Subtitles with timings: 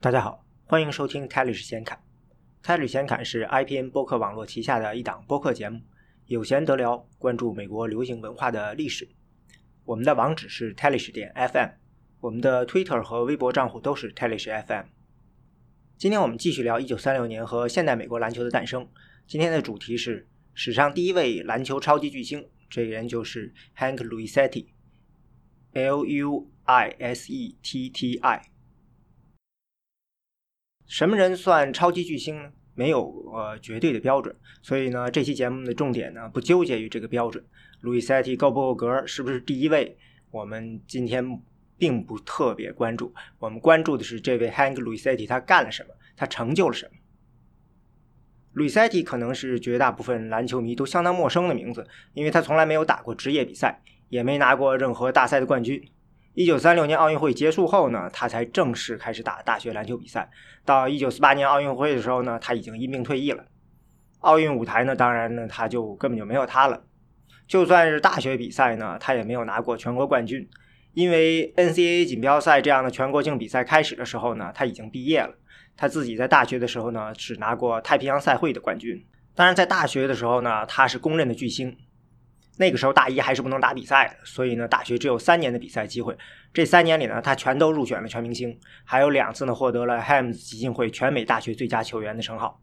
[0.00, 2.00] 大家好，欢迎收听开律师闲侃。
[2.62, 5.80] 开律闲侃是 IPN 播客网络旗下的一档播客节目，
[6.26, 9.08] 有闲得聊，关注美国流行文化的历史。
[9.84, 11.70] 我们的网址是 t e l i s h 点 FM，
[12.20, 14.84] 我们的 Twitter 和微博账户都是 t e l i s h FM。
[15.96, 18.88] 今天我们继续聊1936年和现代美国篮球的诞生。
[19.26, 28.42] 今天的主题是史上第一位篮球超级巨星，这个人就是 Hank Luisetti，L U I S E T T I。
[30.88, 32.50] 什么人算超级巨星呢？
[32.74, 37.44] 没有呃绝对的标准，所以呢，这期节目的重点呢不纠结于这个标准。
[37.80, 39.96] 路易塞蒂够不够格，是不是第一位？
[40.30, 41.40] 我们今天
[41.76, 46.92] 并不特别关注，我们关注的是这位 Hank 路易塞蒂他干了什么，他成就了什么。
[48.52, 55.82] 路易塞蒂可能是绝大部分篮球迷都相当陌生的名字，因为他从来没有打过职业比赛，也没拿过任何大赛的冠军。
[56.38, 60.30] 一九三六年奥运会结束后呢，他才正式开始打大学篮球比赛。
[60.64, 63.44] 到一九四八年奥运会的时候呢，他已经因病退役了。
[64.20, 66.84] 奥运舞台呢，当然呢，他就根本就没有他了。
[67.48, 70.48] 就算是大学比赛呢，他也没有拿过全国冠军，
[70.94, 75.34] 因为 NCAA 锦标赛这样的全国性比赛开始的时候呢，他已经毕业了。
[75.76, 79.04] 他自己在大学的时候呢，只拿过太平洋赛会的冠军。
[79.34, 81.76] 当然，在大学的时候呢，他是公认的巨星。
[82.58, 86.16] 那个时候大一还是不能打比赛的，所以呢，大学只有三年的比赛机会。
[86.52, 92.60] 这三年里呢，他全都入选了全明星，还有两次呢获得了 Hams 基金会全美大学最佳球员的称号。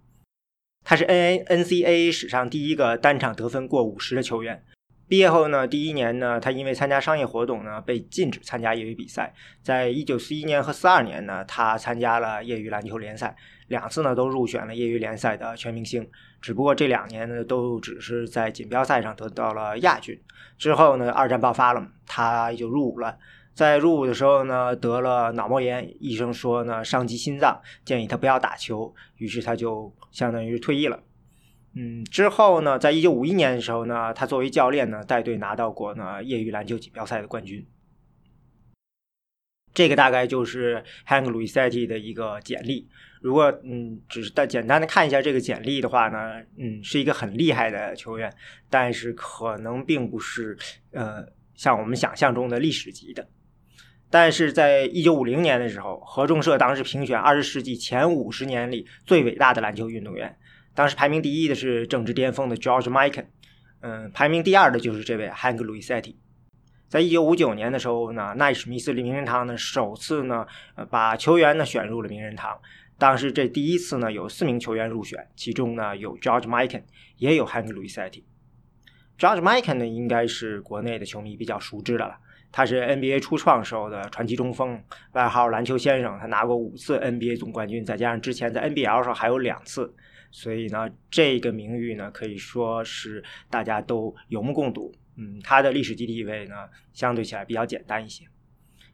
[0.83, 4.63] 他是 N A N C A A 史上第一个单场得分过五十的球员。
[5.07, 9.33] 毕业后呢，第一年呢，他因为参加商业活动呢，被禁止参加业余比赛。
[9.61, 13.35] 在一九四一年和四二年呢，他参加了业余篮球联赛，
[13.67, 16.07] 两次呢都入选了业余联赛的全明星。
[16.41, 20.19] 只不过这两年呢，都只是在锦标赛上得到了亚军。
[20.57, 23.17] 之后呢，二战爆发了，他就入伍了。
[23.53, 31.01] 在入伍的时候呢，得了脑膜炎，医生说呢伤及心脏，建议他不要打球，于是他就相当于退役了。
[31.73, 37.65] 嗯，之后呢，在一九五一年的时候呢，他作为教练呢，带队拿到过呢业余篮球锦标赛的冠军。
[39.73, 42.87] 这个大概就是 Hank Luisetti 的一个简历。
[43.25, 48.31] 如果嗯，只是单简单的看一下这个简历的话呢，嗯，是一个很厉害的球员，
[48.69, 50.55] 但是可能并不是
[50.91, 51.25] 呃
[51.55, 53.27] 像我们想象中的历史级的。
[54.11, 60.37] 但是在一九五零年的时候，合众社当时评选二十世纪前五十年里最伟大的篮球运动员。
[60.75, 63.25] 当时排名第一的是政治巅峰的 George Mikan，
[63.81, 66.13] 嗯，排名第二的就是这位 Hank Luisetti。
[66.87, 70.45] 在一九五九年的时候呢，奈史密斯名人堂呢首次呢
[70.91, 72.55] 把球员呢选入了名人堂。
[72.97, 76.83] 当时这第一次呢有四名球员入选，其中呢有 George Mikan，
[77.17, 78.23] 也有 Hank Luisetti。
[79.17, 82.17] George Mikan 呢应该是国内的球迷比较熟知的了，
[82.51, 84.81] 他是 NBA 初创时候的传奇中锋，
[85.13, 89.93] 外号篮球先生，他拿过五次 NBA 总冠军，再加上之前在 NBL 上还有两次。
[90.31, 94.93] 所以呢，这个名誉呢，可以说是大家都有目共睹。
[95.15, 96.55] 嗯，他的历史地位呢，
[96.91, 98.25] 相对起来比较简单一些。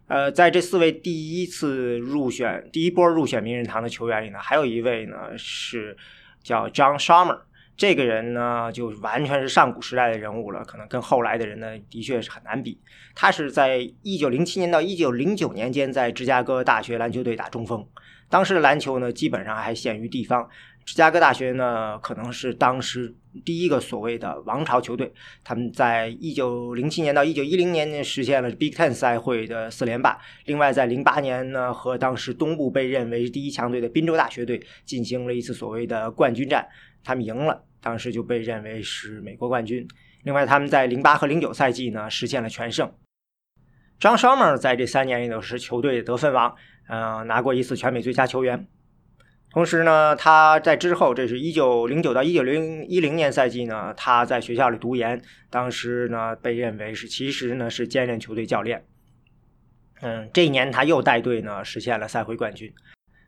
[0.07, 5.95] 呃，在这四位第一次入选、第一波入选名人堂的球员里呢，还有一位呢是
[6.43, 7.39] 叫 John Sharmer。
[7.77, 12.79] 这个人呢，就完全是上古时代的人物了，可能跟后来的人呢，的确是很难比。
[13.15, 17.83] 他是在一九零七年到一九零九年间，在芝加哥大学篮球队打中锋。
[18.29, 20.47] 当时的篮球呢，基本上还限于地方。
[20.83, 23.15] 芝加哥大学呢，可能是当时
[23.45, 25.11] 第一个所谓的王朝球队。
[25.43, 30.19] 他们在一九零七年到一九一零年实现了 Big Ten 赛会的四连霸。
[30.45, 36.67] 另外，在零八年呢，和当时东部被认为第一强队的宾州大学队进行了一次所谓的冠军战，
[37.03, 39.87] 他们赢了，当时就被认为是美国冠军。
[40.23, 42.91] 另外，他们在零八和零九赛季呢，实现了全胜。
[43.99, 46.55] 张绍尔在这三年里头是球队得分王，
[46.89, 48.67] 嗯，拿过一次全美最佳球员。
[49.53, 58.81] 同时呢，他在之后，这是一九零九到一九零一零年赛季呢，他在学校里读研，当时呢被认为是其实呢是兼任球队教练。
[60.01, 62.73] 嗯，这一年他又带队呢实现了赛会冠军。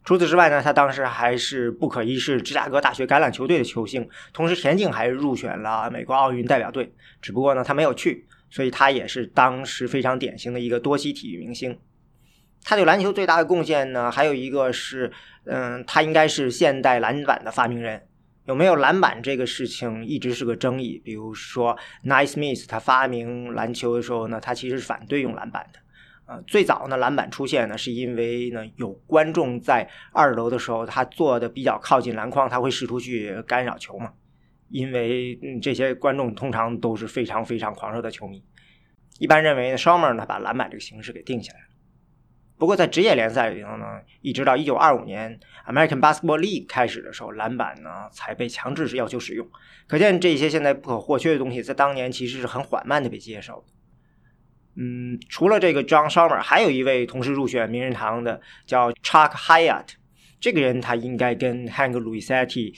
[0.05, 6.89] 除此之外呢，他当时还是不可一世芝加哥大学橄榄球队的球星，同时田径还入选了美国奥运代表队，
[7.21, 11.77] 只不过呢他没有去，所以他也是当时非常典型的一个多栖体育明星。
[12.63, 15.11] 他对篮球最大的贡献呢，还有一个是，
[15.45, 18.01] 嗯，他应该是现代篮板的发明人。
[18.45, 21.01] 有没有篮板这个事情一直是个争议。
[21.03, 25.79] 比如说，Naismith 他发明篮球的时候呢，他其实是反对用篮板的。
[26.25, 34.11] 呃，最早呢，篮板出现呢，是因为呢有观众在二楼的时候，他坐的比较靠近篮筐，他会试图去干扰球嘛。
[34.69, 38.43] 因为嗯这些观众通常都是非常非常狂热的球迷。
[39.19, 41.59] 一般认为呢，Schumer 呢把篮板这个形式给定下来。
[42.57, 49.45] 不过在职业联赛里头呢，一直到一九二五年 American Basketball League 开始的时候，篮板呢才被强制是要求使用。
[49.87, 53.65] 可见这些现在不可或缺的东西，在当年其实是很缓慢的被接受。
[54.75, 59.87] 嗯，除了这个 John Summer，还有一位同时入选名人堂的叫 Chuck Hyatt。
[60.39, 62.73] 这个人他应该跟 Hank Luisetti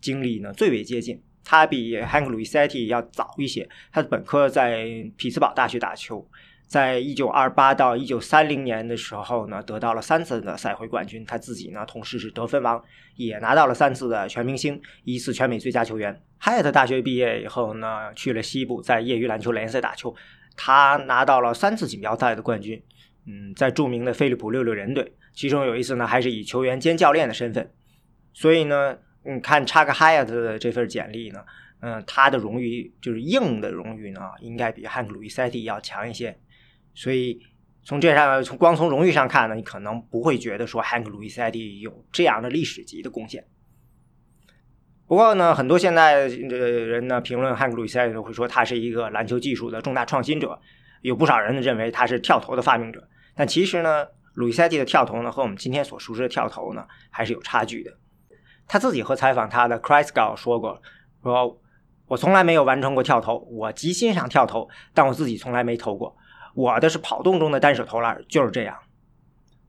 [0.00, 1.22] 经历呢最为接近。
[1.42, 4.84] 他比 Hank Luisetti 要早一些，他的本科在
[5.16, 6.24] 匹兹堡大学打球。
[6.70, 11.24] 在一九二八到一九三零年的时候呢，得到了三次的赛会冠军。
[11.26, 12.80] 他自己呢，同时是得分王，
[13.16, 16.22] 也拿到了三次的全明星，一次全美最佳球员。
[16.38, 20.14] 海特大学毕业以后呢，去了西部，在业余篮球联赛打球，
[20.56, 22.80] 他拿到了三次锦标赛的冠军。
[23.26, 27.68] 嗯，在著名的飞利浦六六人队，其中有一次呢，还是以球员兼教练的身份。
[28.32, 31.44] 所以呢，你，看查克海特的这份简历呢，
[31.80, 36.38] 嗯，他的荣誉就是硬的荣誉呢，应该比汉克鲁伊塞蒂要强一些。
[36.94, 37.40] 所以
[37.82, 43.44] 从这上，从光从荣誉上看呢，你可能不会觉得说 Hank Louis 有这样的历史级的贡献。
[45.06, 50.60] 不过呢，很多现在的人呢评论 Hank Louis 都会说他是一个篮球技术的重大创新者，
[51.00, 53.08] 有不少人认为他是跳投的发明者。
[53.34, 57.90] 但其实呢，鲁伊塞蒂的跳投呢和我们今天所熟知的跳投呢还是有差距的。
[58.68, 60.80] 他自己和采访他的 Chris g o 说过，
[61.24, 61.60] 说
[62.06, 66.16] 我从来没有完成过跳投，我极欣赏跳投，但我自己从来没投过。
[66.54, 68.76] 我的是跑动中的单手投篮，就是这样。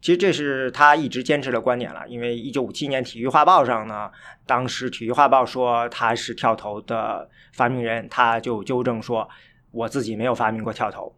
[0.01, 2.07] 其实这是他一直坚持的观点了。
[2.07, 4.09] 因为一九五七年《体育画报》上呢，
[4.47, 9.29] 当时《体育画报》说他是跳投的发明人，他就纠正说
[9.69, 11.15] ：“我自己没有发明过跳投。”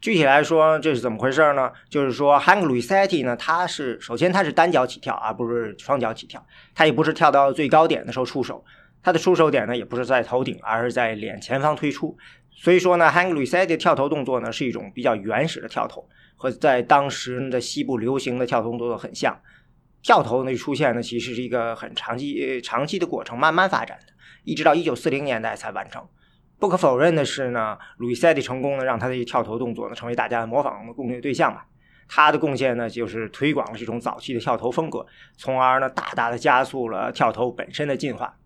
[0.00, 1.70] 具体来说，这是怎么回事呢？
[1.88, 6.46] 就是说，Hank Luisetti 呢，他是首先他是单脚起跳，而不是双脚起跳。
[6.74, 8.64] 他也不是跳到最高点的时候出手，
[9.02, 12.16] 他的出手点呢，也不是在头顶，而是在脸前方推出。
[12.56, 19.38] 所以说呢，Hank Luisetti 的跳投动作呢是一种比较原始的跳投，和在当时的西部流行的跳投动作很像。
[20.02, 24.12] 跳投呢出现呢，其实是一个很长期、长期的过程，慢慢发展的，
[24.44, 26.06] 一直到一九四零年代才完成。
[26.58, 31.66] 不可否认的是呢，Luisetti 成功呢，让他的跳投动作呢成为大家模仿的贡献对象吧。
[32.06, 35.06] 他的贡献呢，就是推广了这种早期的跳投风格，
[35.36, 38.36] 从而呢大大的加速了跳投本身的进化。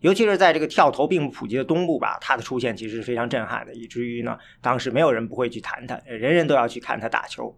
[0.00, 7.52] 尤其是在这个跳投并不普及的东部吧，他的出现其实是非常震撼的，以至于呢，当时没有人不会去谈他，人人都要去看他打球。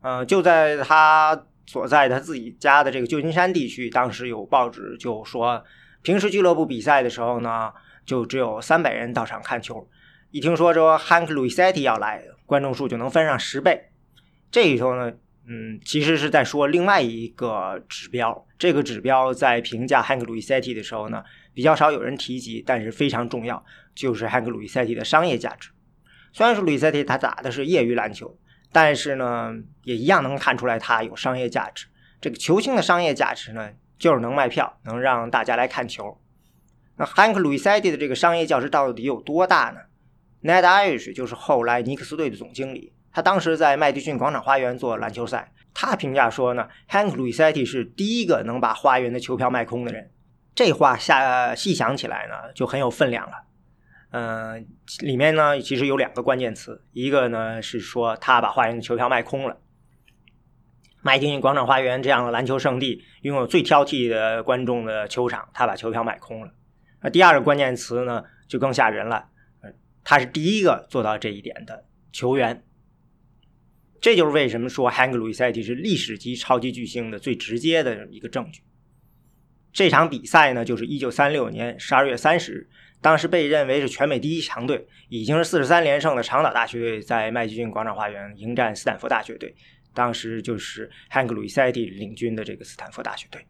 [0.00, 5.62] 呃，就在他所在他自己家的这个旧金山地区，当时有报纸就说，
[6.00, 7.70] 平时俱乐部比赛的时候呢，
[8.06, 9.86] 就只有三百人到场看球，
[10.30, 13.90] 一听说说 Hank Luisetti 要来，观众数就能翻上十倍。
[14.50, 15.12] 这里头呢，
[15.46, 21.22] 嗯，其实是在说另外一个指标，这个指标在评价 Hank Luisetti 的时候呢。
[21.54, 23.64] 比较少有人提及，但是非常重要，
[23.94, 25.70] 就是汉克鲁伊塞蒂的商业价值。
[26.32, 28.38] 虽然说鲁伊塞蒂他打的是业余篮球，
[28.72, 29.54] 但是呢，
[29.84, 31.86] 也一样能看出来他有商业价值。
[32.20, 36.18] 这个球星的商业价值呢，就是能卖票，能让大家来看球。
[36.96, 39.80] 那汉克鲁伊塞蒂的这个商业价值到底有多大呢
[40.42, 50.10] ？Ned Irish 就是后来尼克斯队的总经理，他当时在麦迪逊广场花园做篮球赛，他评价说呢，汉克鲁伊塞蒂是第一个能把花园的球票卖空的人。
[50.54, 53.44] 这话下细想起来呢，就很有分量了。
[54.10, 54.66] 嗯，
[55.00, 59.58] 里面呢其实有两个关键词，一个呢是说他把花园的球票卖空了。
[61.00, 66.52] 麦迪逊广场花园这样的篮球圣地，拥有最挑剔的观众的球场，他把球票卖空了。
[67.00, 69.28] 那第二个关键词呢就更吓人了，
[70.04, 72.62] 他是第一个做到这一点的球员。
[74.00, 78.62] 这就是为什么说 Hank Luisetti 是历史级超级巨星的最直接的一个证据。
[79.72, 82.68] 这场比赛呢，就是一九三六年十二月三十日，
[83.00, 89.54] 当时被认为是全美第一强队，已经是四十三连胜的长岛大学队在麦吉逊广场花园迎战斯坦福大学队。
[89.94, 93.46] 当时就是汉克·鲁伊塞蒂领军的这个斯坦福大学队。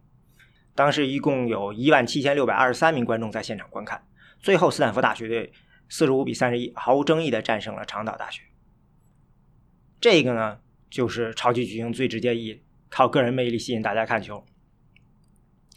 [0.75, 4.03] 当时一共有一万七千六百二十三名观众在现场观看。
[4.41, 5.53] 最后，斯坦福大学队
[5.89, 8.43] 四十五比三十一，毫无争议的战胜了长岛大学。
[10.01, 10.59] 这个呢，
[10.91, 14.45] 就是超级巨星最直接意义，靠个人魅力吸引大家看球。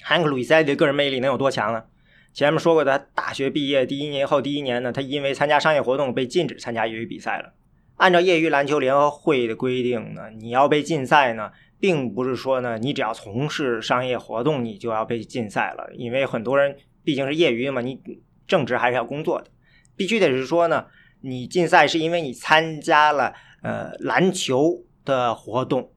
[0.07, 1.83] 汉克·鲁伊塞蒂的个人魅力能有多强呢？
[2.31, 7.51] 前面说过，他大学毕业第一年后第一年呢，他因为参加商业活动被禁止参加业余比赛了。
[7.95, 17.99] 按照业余篮球联合会的规定呢，你要被禁赛呢，并不是说呢，你只要从事商业活动你就要被禁赛了，因为很多人毕竟是业余嘛，你
[18.45, 19.47] 正职还是要工作的，
[19.95, 20.85] 必须得是说呢，
[21.21, 23.33] 你禁赛是因为你参加了
[23.63, 25.91] 呃篮球的活动，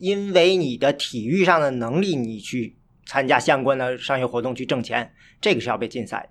[0.00, 2.76] 因为你的体育上的能力你去。
[3.06, 6.28] 参加相关的商业活动去挣钱，这个是要被禁赛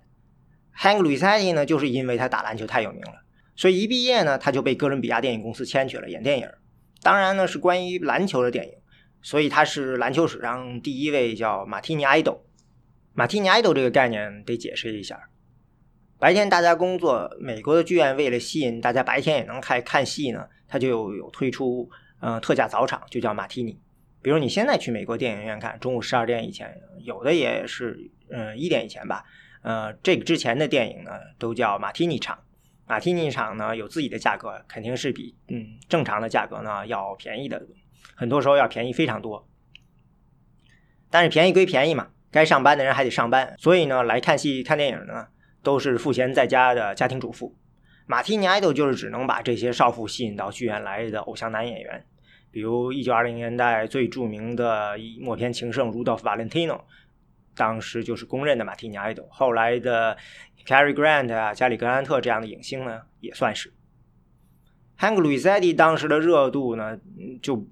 [0.76, 3.22] Hank Luisetti 呢，就是因为他打篮球太有名了，
[3.54, 6.48] 所以一毕业呢，他就被哥伦比亚电影公司签去了演电影。
[7.02, 8.72] 当然呢是关于篮球的电影，
[9.22, 12.44] 所以他是篮球史上第一位叫马提尼爱豆。
[13.12, 15.20] 马提尼爱豆这个概念得解释一下。
[16.18, 21.88] 白天大家工作，美国的剧院为了吸引大家白天也能看看戏呢，它就有推出
[22.20, 23.78] 呃特价早场，就叫马提尼。
[24.24, 29.22] 比如你现在去美国电影院看，中午十二点以前，有的也是嗯一点以前吧。
[29.60, 32.38] 呃，这个之前的电影呢，都叫马提尼场。
[32.86, 37.62] 马提尼场呢有自己的价格，肯定是比嗯正常的价格呢要便宜的，
[38.14, 39.46] 很多时候要便宜非常多。
[41.10, 45.28] 但是便宜归便宜嘛，该上班的人还得上班，所以呢来看戏看电影呢。
[45.62, 47.56] 都是赋闲在家的家庭主妇，
[48.04, 52.04] 马提尼爱豆就是只能把这些少妇吸引到剧院来的偶像男演员，
[52.54, 56.82] 比如一九二零年代最著名的默片情圣 Rudolph Valentino，
[57.56, 59.26] 当时就是公认的马提尼爱豆。
[59.28, 60.16] 后来的
[60.64, 63.74] Cary Grant 啊、加里格兰特这样的影星呢，也算是。
[64.96, 66.96] Hank Luisetti 当时的热度呢，
[67.42, 67.66] 就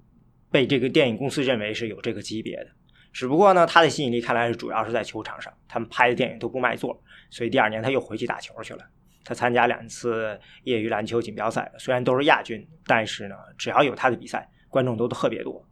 [0.51, 2.67] 被这个电影公司认为是有这个级别的。
[3.13, 8.85] 只不过呢，他的吸引力看来是主要是在球场上，他们拍的电影都不卖座，所以第二年他又回去打球去了。
[9.23, 15.63] 他参加两次业余篮球锦标赛，虽然都是亚军，但是呢，只要有他的比赛，观众都特别多，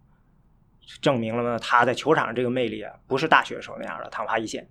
[1.01, 4.69] 证明了呢他在球场上这个魅力啊，不是大学时候那样的昙花一现。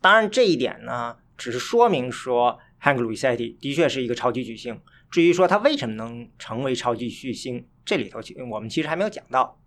[0.00, 4.80] 当然，这一点呢，只是说明说 Hank Luisetti 的确是一个超级巨星。
[5.10, 9.60] 至于说他为什么能成为超级巨星，这里头我们其实还没有讲到。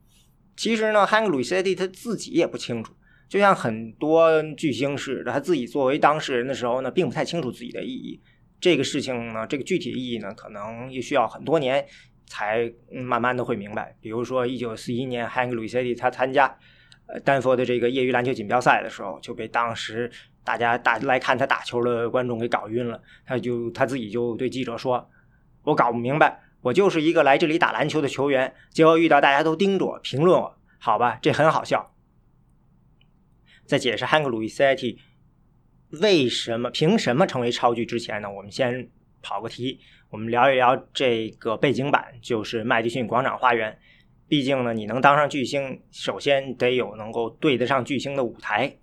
[0.55, 2.93] 其实呢，Hank Luisetti 他自己也不清楚，
[3.27, 8.21] 就像很多巨星似的，他自己作为当事人的时候呢，并不太清楚自己的意义。
[8.62, 11.86] 这个事情呢，这个具体意义呢，可能也需要很多年
[12.29, 13.93] 才慢慢的会明白。
[14.00, 16.57] 比如说，一九四一年，Hank Luisetti 他参加
[17.25, 20.09] 丹佛的这个业余篮球锦标赛的时候，就被当时
[20.45, 23.01] 大家打来看他打球的观众给搞晕了。
[23.25, 25.09] 他就他自己就对记者说
[25.63, 31.95] ：“我搞不明白。”我就是一个来这里打篮球的球员，结果遇到大家都盯着我评论我，好吧，这很好笑。
[33.65, 35.00] 在解释汉克·鲁伊塞蒂
[36.01, 38.29] 为什么、凭什么成为超巨之前呢？
[38.29, 38.89] 我们先
[39.21, 43.77] 跑个题，我们聊一聊这个背景板，就是麦迪逊广场花园。
[44.27, 48.77] 毕竟呢，你能当上巨星，首先得有能够对得上巨星的舞台。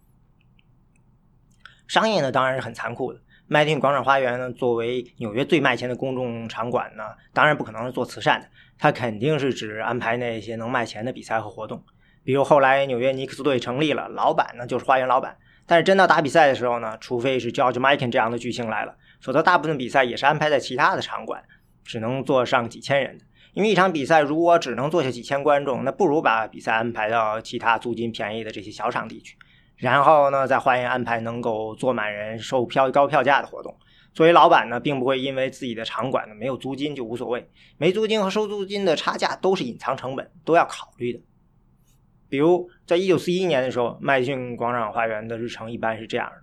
[1.87, 3.21] 商业呢，当然是很残酷的。
[3.47, 11.85] 麦迪逊广场花园呢，作为纽约最卖钱的公众场馆呢，当然不可能是做慈善的，它肯定是只安排那些能卖钱的比赛和活动。
[12.25, 15.39] 比如后来纽约尼克斯队成立了，老板呢就是花园老板。
[15.67, 21.43] 但是真到打比赛的时候呢，除非是 George Mikan 这样的巨星来了，否则大部分比赛也是安排在其他的场馆，
[21.85, 23.25] 只能坐上几千人的。
[23.53, 29.37] 因为一场比赛如果只能坐下几千观众，那不如把比赛安排到其他租金便宜的这些小场地去。
[29.77, 33.75] 然后呢，在花园安排能够坐满人、售票高票价的活动。
[34.15, 37.47] 作为老板呢，并不会因为自己的场馆呢没有租金就无所谓，
[37.77, 41.21] 没租金和收租金的差价都是隐藏成本，都要考虑的。
[42.29, 46.37] 比如，在一九四一年的时候，麦迪逊广场花园的日程一般是这样的：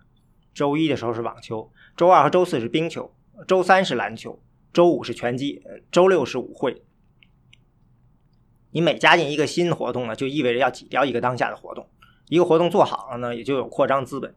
[0.53, 3.13] 周一的时候是网球，周二和周四是冰球，
[3.47, 5.61] 周三是篮球，周五是拳击，
[5.91, 6.83] 周六是舞会。
[8.71, 11.87] 你每加进一个新活动呢，就意味着要挤掉一个当下的活动。
[12.29, 14.33] 一个活动做好了呢，也就有扩张资本。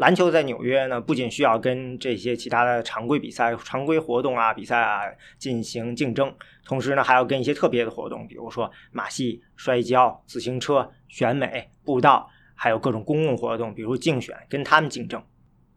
[0.00, 5.02] 篮球在纽约呢，不仅需要跟这些其他的常规比赛、常规活动啊、比赛啊
[5.36, 15.22] 进行竞争，同时呢，还要跟一些特别的活动，比如说马戏、摔跤、自行车、选美、步道，还有各种公共活动，比如竞选，跟他们竞争。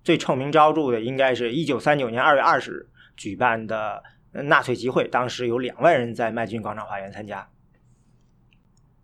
[0.05, 2.87] 最臭名昭著的，应该是一九三九年二月二十日
[3.17, 4.01] 举办的
[4.31, 7.45] 纳粹集会，当时有两万人在麦迪逊广场花园参加。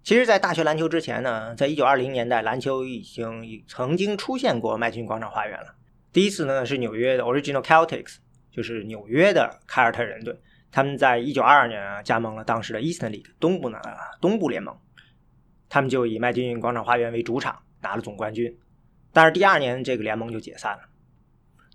[0.01, 5.75] 其实，在大学篮球之前呢，在一九二零年代，篮球已经曾经出现过麦迪逊广场花园了。
[6.11, 8.15] 第一次呢是纽约的 Original Celtics，
[8.49, 10.35] 就是纽约的凯尔特人队，
[10.71, 13.79] 他们在一九二二年啊加盟了当时的 Eastern League 东部呢
[14.19, 14.75] 东部联盟，
[15.67, 18.57] 他们就以麦迪逊广场花园为主场拿了总冠军。
[19.13, 20.79] 但是第二年这个联盟就解散了。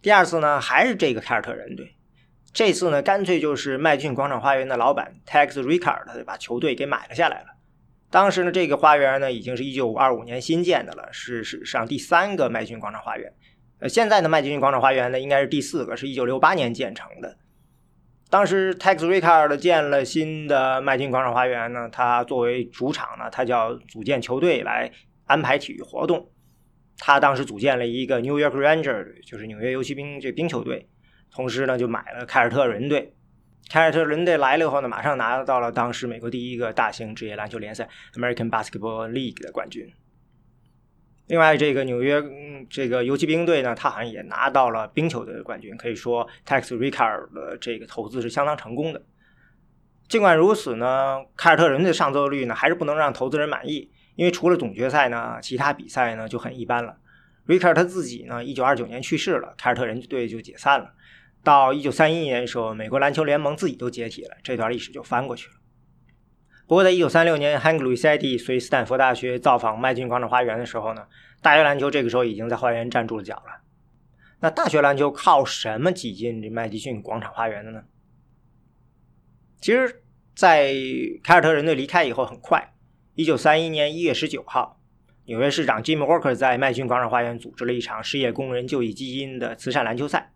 [0.02, 1.94] 第二次呢还是这个凯尔特人队，
[2.52, 7.53] 这次呢干脆就是麦迪逊广场花园的老板 Tex Rickard 把球队给买了下来了。
[8.14, 13.32] 当时呢，这个花园呢已经是一九二五年新建的了，是史上第三个麦迪逊广场花园。
[13.80, 17.36] 呃，现在的麦迪逊广场花园呢应该是第四个，是一九六八年建成的。
[18.30, 24.92] 当时 Tex Rickard 建了新的麦迪逊广场花园呢，他作为主场呢，他叫组建球队来
[25.24, 26.30] 安排体育活动。
[26.98, 30.88] 他当时组建了一个 New York Ranger，就是纽约游骑兵这冰球队，
[31.32, 33.16] 同时呢就买了凯尔特人队。
[33.70, 39.90] 凯尔特人队来了以后呢，马上拿到了当时美国第一个大型职业篮球联赛 American Basketball League 的冠军。
[41.26, 42.22] 另外，这个纽约
[42.68, 45.74] 这个游骑兵队呢，他好像也拿到了冰球队的冠军。
[45.76, 49.02] 可以说，Tex Ricard 的这个投资是相当成功的。
[50.06, 56.94] 尽管如此呢，凯尔特人的上座率呢还是不能让投资人满意，因为除了总决赛呢，其他比赛呢就很一般了。
[57.46, 60.92] 瑞克尔他自己呢，一九二九年去世了，凯尔特人队就解散了。
[61.44, 65.54] 到一九三一年的时候，美国篮球联盟自己都解体了，这段历史就翻过去了。
[66.66, 71.06] 不过，在一九三六年，汉克·鲁伊塞蒂随斯坦福大学造访麦金广场花园的时候呢，
[71.42, 73.60] 大学篮球这个时候已经在花园站住了脚了。
[74.40, 77.84] 那大学篮球靠什么挤进这麦迪逊广场花园的呢？
[79.60, 80.02] 其实，
[80.34, 80.74] 在
[81.22, 82.72] 凯尔特人队离开以后，很快，
[83.14, 84.80] 一九三一年一月十九号。
[85.26, 90.33] 纽约市长 Jim Walker 在麦郡广场花园组织了一场失业工人就业基金的慈善篮球赛。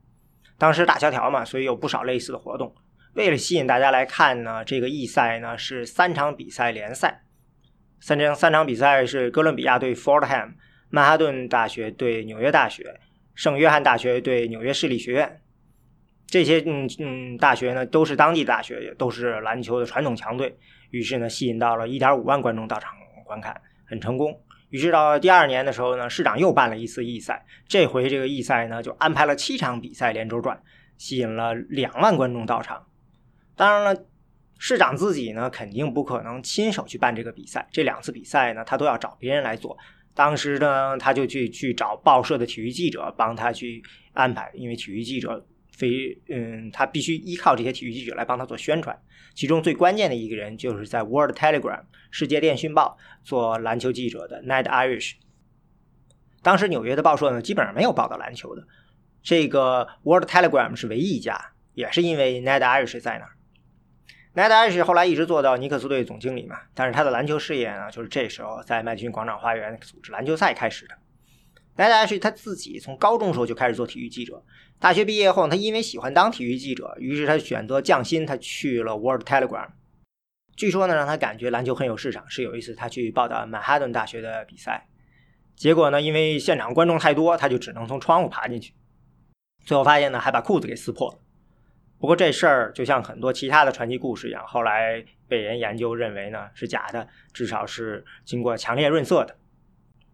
[0.58, 2.74] 当时大萧条嘛，所以有不少类似的活动。
[3.14, 7.22] 为了吸引大家来看呢，这个义赛呢是三场比赛联赛。
[8.00, 10.54] 三场三场比赛是哥伦比亚对 Fordham、
[10.90, 13.00] 曼哈顿大学对纽约大学、
[13.34, 15.40] 圣约翰大学对纽约市立学院。
[16.26, 20.56] 这些嗯嗯大学呢都是当地大学，也都是篮球的传统强队。
[20.90, 22.92] 于是呢，吸引到了一点五万观众到场
[23.24, 24.38] 观看，很成功。
[24.70, 30.60] 于是到第二年的时候呢，市长又办了一次义赛，这回这个义赛呢就安排了七场比赛连轴转，
[30.96, 32.86] 吸引了两万观众到场。
[33.56, 34.04] 当然了，
[34.58, 39.76] 市长自己呢肯定不可能亲手去办这个比赛，这两次比赛呢他都要找别人来做。
[40.14, 43.82] 当时呢他就去去找报社的体育记者帮他去
[44.12, 45.46] 安排，因为体育记者
[45.78, 49.00] 非嗯他必须依靠这些体育记者来帮他做宣传。
[49.34, 51.80] 其中最关键的一个人就是在《World Telegram》
[52.10, 55.14] 世界电讯报做篮球记者的 Ned Irish。
[56.42, 58.66] 当时纽约的报社呢，基本上没有报道篮球的。
[59.22, 63.32] 这个《World Telegram》是唯一一家，也是因为 Ned Irish 在那儿。
[64.34, 70.94] Ned Irish 后来一直做到尼克斯队总经理嘛，但是他的篮球事业呢，就是这时候在麦迪逊广场花园组织篮球赛开始的。
[71.76, 74.42] Ned Irish 他自己从高中时候就开始做体育记者。
[74.80, 79.66] 大学毕业后，他因为喜欢当体育记者，于是他选择降薪，他去了《World Telegram》。
[80.56, 82.24] 据说呢，让他感觉篮球很有市场。
[82.30, 84.86] 是有一次他去报道曼哈顿大学的比赛，
[85.56, 88.72] 结果呢，因为现场观众太多，他就只能从窗户爬进去。
[89.64, 91.18] 最后发现呢，还把裤子给撕破了。
[91.98, 99.36] 不过这事儿就像很多其他的传奇故事一样，后来被人研究认为呢是假的，至少是经过强烈润色的。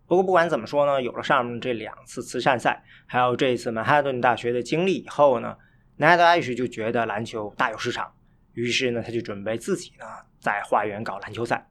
[0.06, 5.56] 不过不管怎么说呢，有了上面这两次慈善赛，还有这一次曼哈顿大学的经历以后呢
[5.98, 8.12] ，Ned Ash 就觉得篮球大有市场，
[8.52, 10.04] 于是呢，他就准备自己呢
[10.38, 11.68] 在花园搞篮球赛。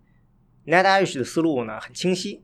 [0.66, 2.44] Ned Ash 的思路呢很清晰，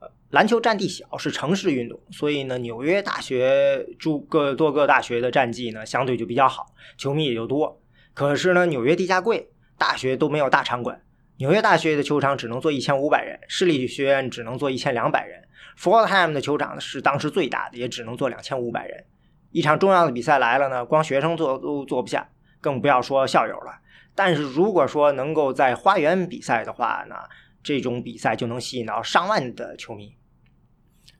[0.00, 7.80] 呃，篮球占地小，是城市运动，所以呢，纽约大学诸各多个大学的战绩呢相对就比较好，球迷也就多。
[8.14, 11.00] 可是呢，纽约地价贵，大学都没有大场馆。
[11.40, 15.42] 纽约大学的球场只能坐一千五百人，市立学院只能坐一千两百人。
[15.78, 19.06] Fordham 的球场是当时最大的，也只能坐两千五百人。
[19.50, 22.28] 一场重要的比赛来了呢，光学生坐都坐不下，
[22.60, 23.80] 更不要说校友了。
[24.14, 27.14] 但是如果说能够在花园比赛的话呢，
[27.62, 30.14] 这种比赛就能吸引到上万的球迷。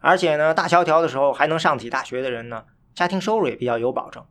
[0.00, 4.22] 而且呢，大萧条的时候还能上起大学的人呢，家庭收入也比较有保证。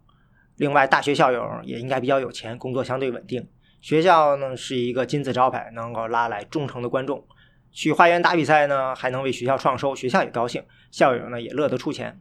[0.58, 3.50] 另外，大学校友也应该比较有钱，工作相对稳定。
[3.82, 7.26] 学校呢是一个金字招牌，能够拉来忠诚的观众。
[7.72, 12.20] 去花园打比赛呢，还能为学校创收，学校也高兴，校友呢也乐得出钱。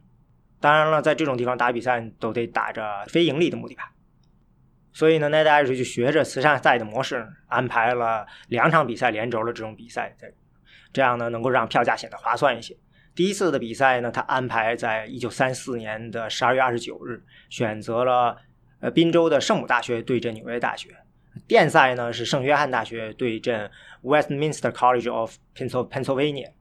[0.59, 3.91] 当然了，在这种地方打比赛都得打着非盈利的目的吧。
[4.93, 10.31] 所以呢，奈德艾瑞就学着慈善赛的模式，安排了两场比赛连轴的这种比赛，在
[10.93, 12.77] 这样呢能够让票价显得划算一些。
[13.15, 18.37] 第一次的比赛呢，他安排在一九三四年的十二月二十九日，选择了
[18.81, 20.89] 呃宾州的圣母大学对阵纽约大学。
[21.47, 23.69] 电赛呢是圣约翰大学对阵
[24.03, 26.51] Westminster College of Pennsylvania。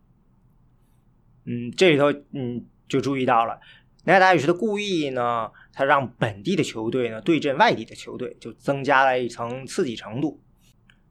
[1.45, 3.59] 嗯，这里头嗯就注意到了，
[4.05, 10.43] 奈达宇的故意呢，他让本地的球队呢对阵外地的球队，就增加了一层刺激程度。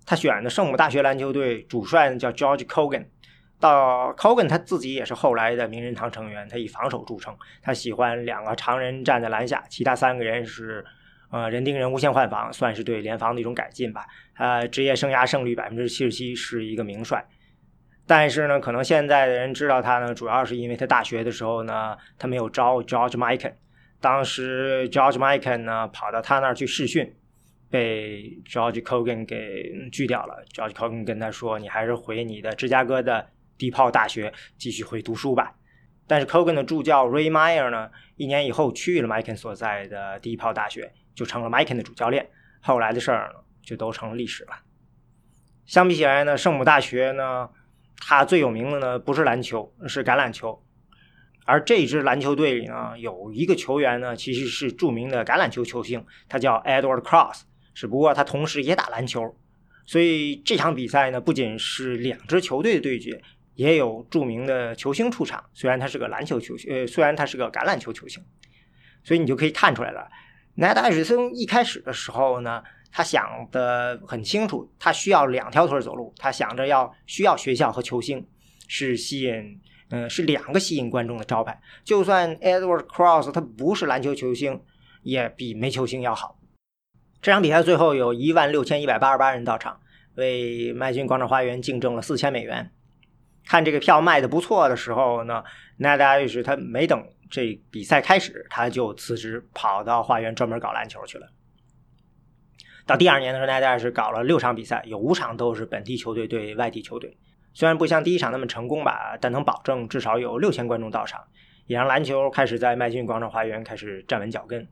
[0.06, 3.08] 他选的圣母大学篮球队主帅呢叫 George Cogan，
[3.60, 10.86] 到 Cogan 他自己也是后来的名人堂成员，他以防守著称，他喜欢两个常人站在篮下，其他三个人是。
[11.30, 14.06] 呃，人盯人无限换防，算是对联防的一种改进吧。
[14.38, 17.26] 呃，职业生涯胜率百分之七十七，是一个名帅。
[18.06, 23.54] 但是呢，可能现在的人知道他呢，主要是因为他大学的时候呢，他没有招 George Mikan。
[24.00, 27.14] 当时 George Mikan 呢跑到他那儿去试训，
[27.70, 30.42] 被 George Cogan 给拒掉了。
[30.54, 35.54] George Cogan 跟他说：“你还是回你的芝加哥的低炮大学继续回读书吧。”
[36.08, 40.90] 但是 Cogan 的助教 Ray Meyer 呢，一年以后去了 Mikan 所在的低炮大学。
[41.18, 42.30] 就成了 Mikan 的主教练，
[42.62, 44.52] 后来的事儿呢，就都成了历史了。
[45.66, 47.50] 相比起来呢，圣母大学呢，
[47.98, 50.64] 它最有名的呢不是篮球，是橄榄球。
[51.46, 57.42] 而这支篮球队里呢，有一个球员呢，其实是著名的橄榄球球星，他叫 Edward Cross，
[57.74, 59.36] 只不过他同时也打篮球，
[59.88, 63.20] 所以这场比赛呢，不仅是两支球队的对决，
[63.56, 65.44] 也有著名的球星出场。
[65.56, 68.24] 虽然他是个篮球球星，呃，虽然他是个橄榄球球星，
[69.04, 70.08] 所以你就可以看出来了。
[70.58, 78.28] 奈达·艾什森一开始的时候呢，他想的很清楚，他需要两条腿走路，他想着要需要学校和球星
[78.68, 79.62] 是吸引。
[79.90, 81.58] 嗯，是两个吸引观众的招牌。
[81.86, 84.60] 就算 Edward Cross 他不是篮球球星，
[85.02, 86.38] 也比没球星要好。
[87.22, 89.80] 这场比赛最后有一万六千一百八十八人到场，
[90.16, 92.70] 为麦金广场花园竞争了四千美元。
[93.48, 95.44] 看这个票卖的不错的时候呢，
[95.78, 101.28] 奈达于是他没等这比赛开始，他就辞职跑到花园专门搞篮球去了。
[102.86, 107.18] 到第二年的时候，奈达是搞了六场比赛，有五场都是本地球队对外地球队。
[107.54, 111.24] 虽然不像第一场那么成功吧，但能保证至少有六千观众到场，
[111.66, 114.68] 也让篮球开始在麦金广场花园开始站稳脚跟，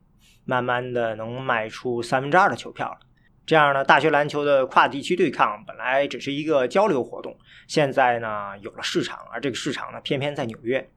[0.45, 2.99] 慢慢的能卖出三分之二的球票了。
[3.45, 10.89] 这样呢，大学篮球的跨地区对抗本来只是一个交流活动，现在呢有了市场，而这个市场呢偏偏在纽约，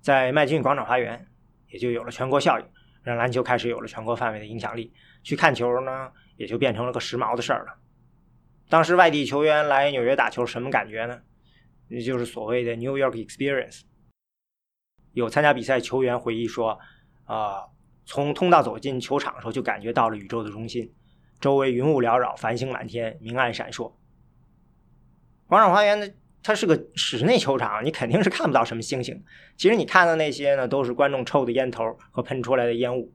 [0.00, 1.26] 在麦金广场花园，
[1.68, 2.66] 也就有了全国效应，
[3.02, 4.92] 让篮球开始有了全国范围的影响力。
[5.24, 7.74] 去看球呢，也就变成了个时髦的事儿了。
[8.68, 11.20] 当时外地球员来纽约打球，什么感觉呢？
[11.88, 13.82] 也就是所谓的 New York Experience。
[15.12, 16.78] 有参加比赛球员回忆说
[17.26, 17.64] ：“啊，
[18.04, 20.92] 从通道走进球场的时候，就感觉到了宇宙的中心，
[21.40, 23.92] 周围云雾缭绕，繁星满天，明暗闪烁。
[25.46, 26.08] 广场花园呢，
[26.42, 29.22] 它是个室内球场，你肯定是看不到什么星星。
[29.56, 33.12] 其实你看到那些呢，都是观众抽的烟头和喷出来的烟雾。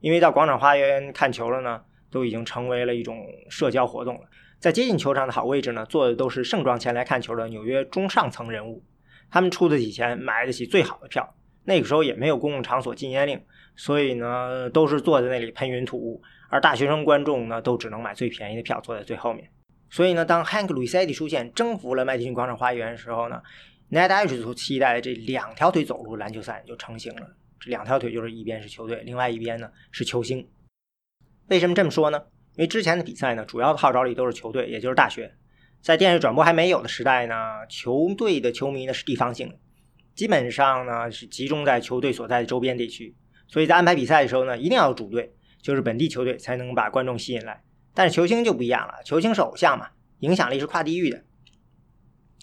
[0.00, 4.22] 因为到广场花园看球了呢，都已经成为了一种社交活动了。”
[4.60, 8.82] 在接近球场的好位置呢，坐的都是盛装前来看球的纽约中上层人物，
[9.30, 11.34] 他们出得起钱，买得起最好的票。
[11.64, 13.42] 那个时候也没有公共场所禁烟令，
[13.76, 16.22] 所以呢，都是坐在那里喷云吐雾。
[16.54, 19.50] 而大学生观众呢，都只能买最便宜的票，坐在最后面。
[19.90, 23.42] 所以呢，当 Hank 鲁伊塞蒂出现，征服了麦迪逊广场花园的时候呢
[23.90, 27.28] ，Ned Ish 所期待的这两条腿走路篮球赛就成型了。
[27.58, 30.48] 这两条腿就是一边是球队，另外一边呢是球星。
[31.48, 32.22] 为什么这么说呢？
[32.54, 35.34] 因为之前的比赛呢，主要的号召力都是球队，也就是大学。
[35.80, 37.34] 在电视转播还没有的时代呢，
[37.68, 39.56] 球队的球迷呢是地方性的，
[40.14, 43.12] 基本上呢是集中在球队所在的周边地区。
[43.48, 47.62] 所以在安排比赛的时候呢，一定要有主队，就是本地球队才能把观众吸引来。
[47.94, 51.24] 但是球星就不一样了，球星是偶像嘛，影响力是跨地域的。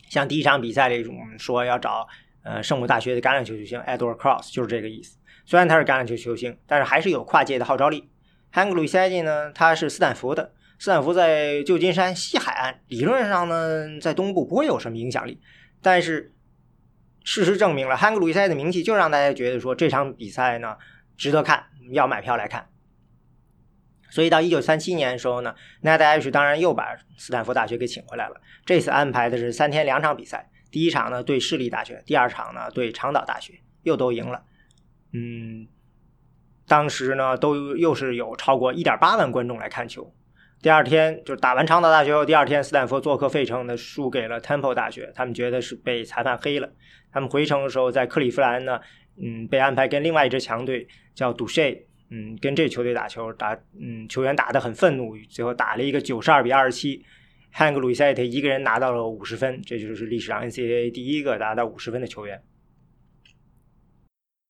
[0.09, 2.07] 像第一场比赛里，我们说要找
[2.43, 5.19] 呃圣母大学的橄榄球球星 Edward Cross，就是这个意思。
[5.45, 8.09] 虽然他是橄榄球球星，但是还是有跨界的号召力。
[8.49, 9.51] 汉克鲁伊塞蒂呢？
[9.51, 15.39] 他是斯坦福的，斯坦福在旧金山西海岸，理论上呢，在东部不会有什么影响力。
[15.81, 16.33] 但是
[17.23, 20.77] 事实证明了，汉克鲁伊塞的名气就让大家觉得说这场比赛呢
[21.17, 22.67] 值得看，要买票来看。
[24.11, 28.35] 所以到一九三七年的时候呢，奈德·艾什当然又把斯坦福大学给请回来了。
[28.63, 34.43] 这次安排的是三天两场比赛，第一场呢对市立大学，第二场呢对长岛大学，又都赢了。
[35.13, 35.67] 嗯。
[36.67, 40.13] 当时呢，都又是有超过一点八万观众来看球。
[40.61, 46.69] 第二天就打完长岛大学后，第二天斯坦福做客费城的输给了 Temple 大学，他们觉得是被裁判黑了。
[47.11, 48.79] 他们回城的时候，在克利夫兰呢，
[49.21, 57.03] 嗯，被安排跟另外一支强队叫杜谢，嗯，跟这球队打球，打，嗯，球员打得很愤怒，最后打了一个九十二比二十七，
[57.49, 62.43] 汉格鲁伊塞特一个人拿到了五十分，这就是历史上 NCAA 第一个达到五十分的球员。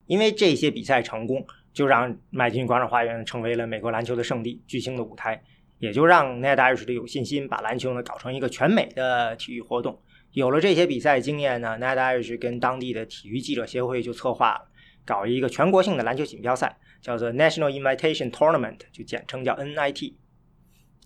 [0.08, 1.45] 因为这些比赛成功。
[1.74, 5.41] 就让麦金广场花园成为了美国篮球的圣地、巨星的舞台，
[5.78, 9.97] 也就让 Ned Ish 有信心把篮球呢搞成一个全美的体育活动。
[10.34, 14.69] 有了这些比赛经验呢，Ned Ish 跟当地的体育记者协会就策划了
[15.06, 20.13] 搞一个全国性的篮球锦标赛，叫做 National Invitation Tournament，就简称叫 NIT。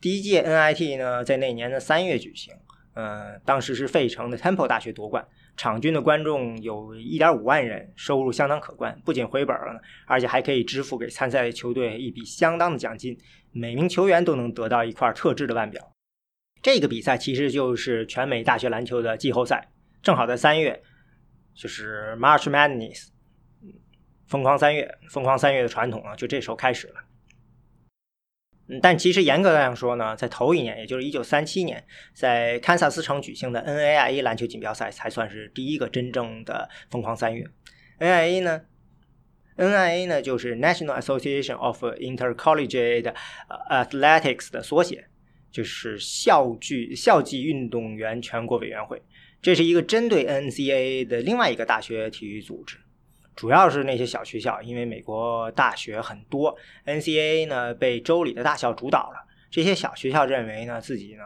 [0.01, 2.53] 第一届 NIT 呢，在那年的三月举行，
[2.93, 5.25] 嗯，当时是费城的 Temple 大学夺冠。
[5.57, 13.17] 场均的观众有一点五万人，收入相当可观，不仅回本了，而且还可以支付给参赛的球队一笔相当的奖金，
[13.53, 15.93] 每名球员都能得到一块特制的腕表。
[16.61, 19.69] 这个比赛其实就是全美大学篮球的季后赛，
[20.03, 20.83] 正好在三月，
[21.53, 23.07] 就是 March Madness，
[24.35, 26.95] 疯狂三月，疯狂三月的传统啊，就这时候开始了。
[28.81, 31.81] 但其实严格来说呢，在头一年，也就是一九三七年，
[32.13, 37.47] 在堪萨斯城举行的 NAIA 篮球锦标赛才算是第一个真正的疯狂三月。
[37.99, 38.61] NAIA 呢
[39.55, 43.15] ，NAIA 呢就是 National Association of Intercollegiate
[43.69, 45.05] Athletics 的缩写，
[45.49, 49.01] 就是校际校际运动员全国委员会。
[49.41, 52.79] 这是一个针对 NCAA 的另外一个大学体育组织。
[53.35, 61.23] 主要是那些小学校，因为美国大学很多，NCAA 呢被州里的大校主导了，这些小学校认为呢自己呢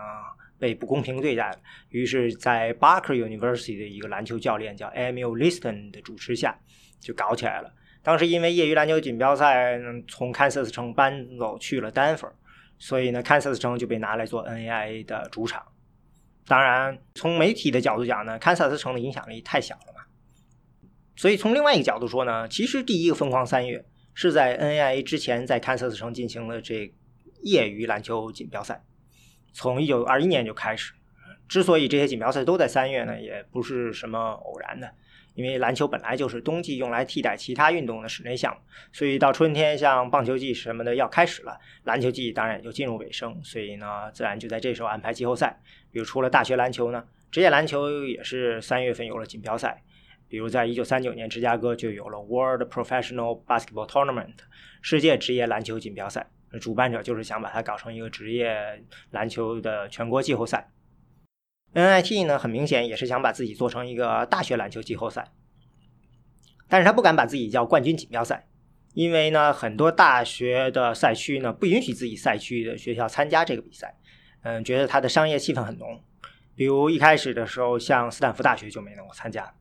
[0.58, 1.58] 被不公平对待了，
[1.90, 6.60] 于是，在 Barker University 的一个篮球教练叫 Emil Liston 的主持下，
[7.00, 7.72] 就搞起来了。
[8.02, 12.28] 当时因为业余篮球锦标赛从堪萨斯城搬走去了丹佛，
[12.80, 15.64] 所以呢，堪萨斯城就被拿来做 NAIA 的主场。
[16.48, 19.99] 当然，从媒体的角度讲呢，堪萨斯城的影响力太小了。
[21.20, 26.90] 所以从另外一个角度说呢，其实第一个疯狂三月是在 NAIA 之前在堪萨斯城进行的这
[27.42, 28.82] 业余篮球锦标赛，
[29.52, 30.94] 从一九二一年就开始。
[31.50, 34.90] 之所以这些锦标赛都在三月呢，也不是什么偶然的。
[35.34, 38.62] 因为篮球本来就是冬季用来替代其他运动的室内项目，
[38.94, 45.60] 所以到春天像棒球季什么的要开始了，篮球季当然也就进入尾声，所以呢，自然就在这时候安排季后赛。
[45.92, 49.84] 比如除了大学篮球呢，职业篮球也是三月份有了锦标赛。
[50.30, 54.36] 比如在一九三九年，芝加哥就有了 World Professional Basketball Tournament
[54.82, 56.28] 世界职业篮球锦标赛，
[56.62, 60.72] 主办者就是想把它搞成一个职业篮球的全国季后赛。
[61.74, 65.32] NIT 呢，很明显也是想把自己做成一个大学篮球季后赛，
[66.68, 68.48] 但是他不敢把自己叫冠军锦标赛，
[68.94, 73.96] 因为呢，很多大学的赛区呢不允许自己赛区的学校参加这个比赛，
[74.42, 76.04] 嗯，觉得它的商业气氛很浓。
[76.56, 79.54] 比如一开始的时候，像斯坦福大学就没能够参加，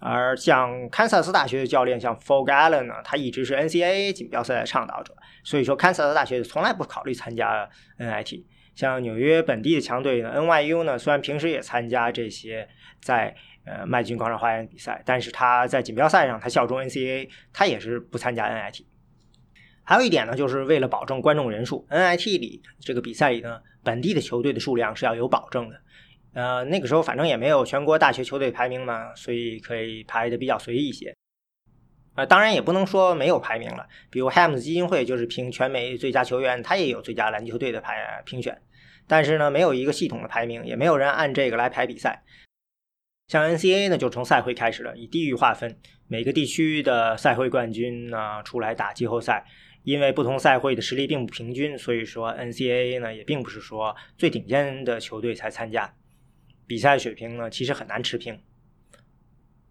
[0.00, 8.42] 而像堪萨斯大学的教练像 Fog Allen 呢，他一直是 NCAA 锦标赛的倡导者，所以说堪萨斯大学从来不考虑参加 NIT。
[8.74, 12.66] 像纽约本地的强队呢，NYU 呢，虽然平时也参加这些
[13.02, 13.34] 在
[13.66, 18.84] 呃麦金广场花园比赛，但是他在锦标赛上他效忠 NCAA，他也是不参加 NIT。
[19.82, 25.78] 还有一点呢，就是为了保证观众人数，NIT 里这个比赛里呢，本地的球队的数量是要有保证的。
[26.32, 31.14] 呃，那个时候反正也没有全国大学球队排名嘛，所以可以排的比较随意一些。
[32.14, 38.60] 呃，当然也不能说没有排名了，比如 Hams 基金会就是评全美最佳球员，他也有最佳篮球队的排评选。
[39.08, 42.22] 但是呢，没有一个系统的排名，也没有人按这个来排比赛。
[43.26, 49.44] 像 NCAA 呢，就从赛会开始了，以地域划分，每个地区的赛会冠军呢出来打季后赛。
[49.82, 55.90] 因为不同赛会的实力并不平均，所以说 NCAA 呢也并不是说最顶尖的球队才参加。
[56.70, 58.38] 比赛水平呢其实很难持平。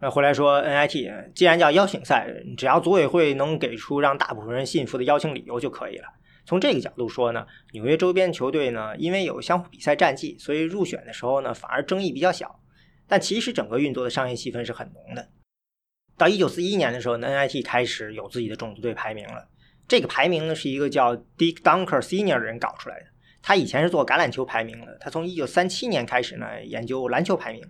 [0.01, 6.09] 那回来说 NIT，既然叫邀请赛，只要组委会能给出让大部分人信服的邀请理由就可以了。
[6.45, 12.59] 从这个角度说呢，纽约周边球队呢，因为有相互比赛战绩，所以入选的时候呢，反而争议比较小。
[13.07, 15.29] 但其实整个运作的商业气氛是很浓的。
[16.17, 19.47] 到一九四一年的时候呢，NIT 开始有自己的种子队排名了。
[19.88, 23.05] 这个排名呢，是一个叫 Dick Dunker Senior 的人搞出来的。
[23.41, 27.62] 他以前是做橄榄球排名的，他从一九三七年开始呢，研究篮球排名。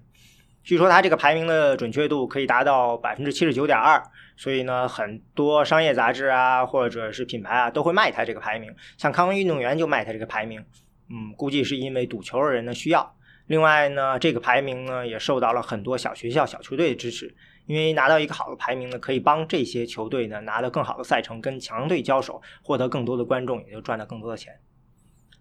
[0.63, 4.01] 据说他这个排名的准确度可以达到百分之七十九点二。
[4.35, 8.73] 所以呢，很多商业杂志啊，或者是品牌啊，都会卖他这个排名。
[8.97, 10.63] 像康威运动员就卖他这个排名，
[11.09, 13.15] 嗯，估计是因为赌球的人的需要。
[13.47, 24.53] 另外呢，这个排名呢，也受到了很多小学校、小球队的支持，因为拿到一个好的排名呢，可以帮这些球队呢拿到更好的赛程，跟强队交手，获得更多的观众，也就赚到更多的钱。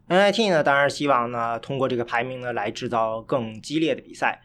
[0.09, 4.41] NIT 呢，当然希望呢，通过这个排名呢，来制造更激烈的比赛。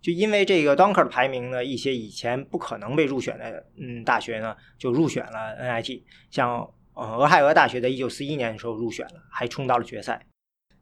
[0.00, 6.02] 就因为这个 Dunker 的排名呢，一些以前不可能被入选的嗯大学呢，就入选了 NIT。
[6.30, 10.24] 像呃俄亥俄大学在一九四一年的时候入选了，还冲到了决赛。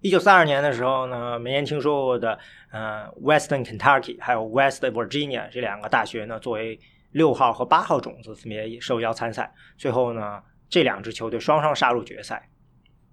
[0.00, 2.38] 一九四二年的时候呢，没人听说过的
[2.70, 6.78] 呃 Western Kentucky 还有 West Virginia 这两个大学呢，作为
[7.10, 9.52] 六号和八号种子分别受邀参赛。
[9.76, 12.48] 最后呢，这两支球队双双杀入决赛，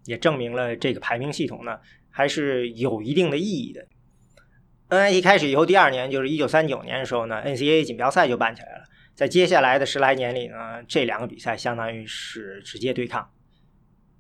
[0.05, 1.77] 也证明了这个排名系统呢
[2.09, 3.85] 还是有一定的意义的。
[4.89, 8.83] NIT 开始以后，第二年就是一九三九年的时候呢，NCAA 锦标赛就办起来了。
[9.15, 13.29] 在接下来的十来年里呢，这两个比赛相当于是直接对抗。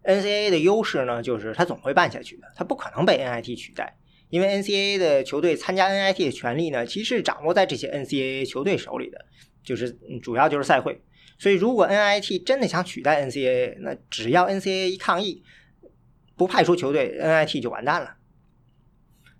[0.03, 3.95] NCAA 的优势呢，就是它总会办下去的，它不可能被 NIT 取代。
[4.29, 9.23] 因为 NCAA 的球队参加 NIT 的权利呢，其实掌握在这些 NCAA 球队手里的，
[9.63, 10.99] 就是主要就是赛会。
[11.37, 15.43] 所以，如果 NIT 真的想取代 NCAA，那只要 NCAA 一抗议，
[16.35, 18.15] 不派出球队，NIT 就完蛋了。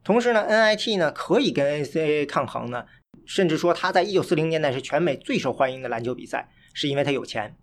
[0.04, 2.86] 同时呢，NIT 呢可以跟 NCAA 抗衡呢，
[3.26, 7.56] 甚至说他在一九四零年代是全美最受欢迎的篮球比赛，是因为他有钱，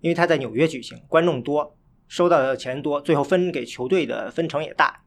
[0.00, 1.76] 因为他在纽约举行，观众多，
[2.08, 5.02] 收到的钱多，最后分给球队的分成也大。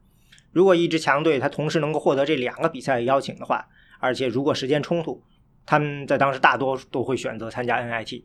[0.50, 3.68] 如果一支强队他同时能够获得这两个比赛邀请的话，
[4.00, 5.22] 而且如果时间冲突，
[5.66, 8.24] 他们在当时大多都会选择参加 NIT。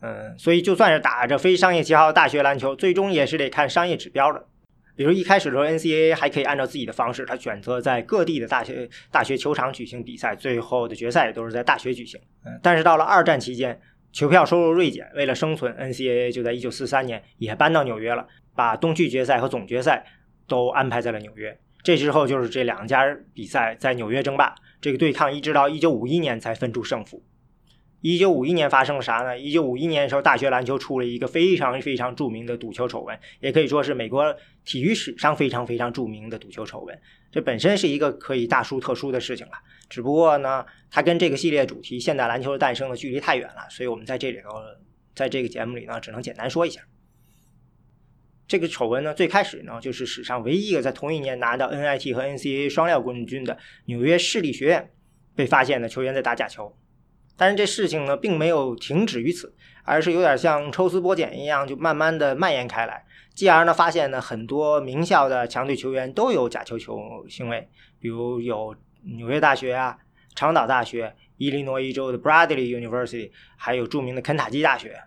[0.00, 4.46] 嗯，所以就算是打着非商业旗号的大学篮球，最终也是得看商业指标的。
[4.96, 12.18] 比如一开始的时候，NCAA 还可以按照自己的方式，他选择在各地的大学大学球场举行比赛，最后的决赛也都是在大学举行。
[12.46, 13.78] 嗯，但是到了二战期间，
[14.10, 20.04] 球票收入锐减，为了生存，NCAA 就在1943年也搬到纽约了，把东区决赛和总决赛
[20.48, 21.56] 都安排在了纽约。
[21.82, 23.04] 这之后就是这两家
[23.34, 27.22] 比赛在纽约争霸，这个对抗一直到1951年才分出胜负。
[28.02, 36.96] 1951年发生了啥呢？1951年的时候，大学篮球出了一个非常非常著名的赌球丑闻，也可以说是美国体育史上非常非常著名的赌球丑闻。
[37.32, 39.52] 这本身是一个可以大书特书的事情了。
[39.88, 44.50] 只不过呢，它跟这个系列主题“现代篮球的诞生”的距离太远了，所以我们在这里头，
[45.14, 46.82] 在这个节目里呢，只能简单说一下。
[48.46, 54.90] 这个丑闻呢，最开始呢，就是史上唯一一个在同一年拿到 NIT 和 NCAA 双料冠军的纽约市立学院
[55.34, 56.76] 被发现的球员在打假球。
[57.36, 63.04] 但是这事情呢，并没有停止于此，而是有点像抽丝剥茧一样，就慢慢的蔓延开来。
[63.34, 67.68] 继而呢，发现呢，很多名校的强队球员都有假球球行为，
[68.00, 68.74] 比如有。
[69.16, 69.96] 纽约大学啊，
[70.34, 75.00] 长岛大学，伊利诺伊州的 Bradley University，还有著名的肯塔基大学。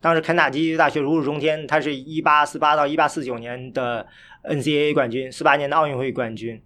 [0.00, 4.04] 当时肯塔基大学如日中天，它是一八四八到一八四九年的
[4.42, 6.60] NCAA 冠军，四八年的奥运会冠军。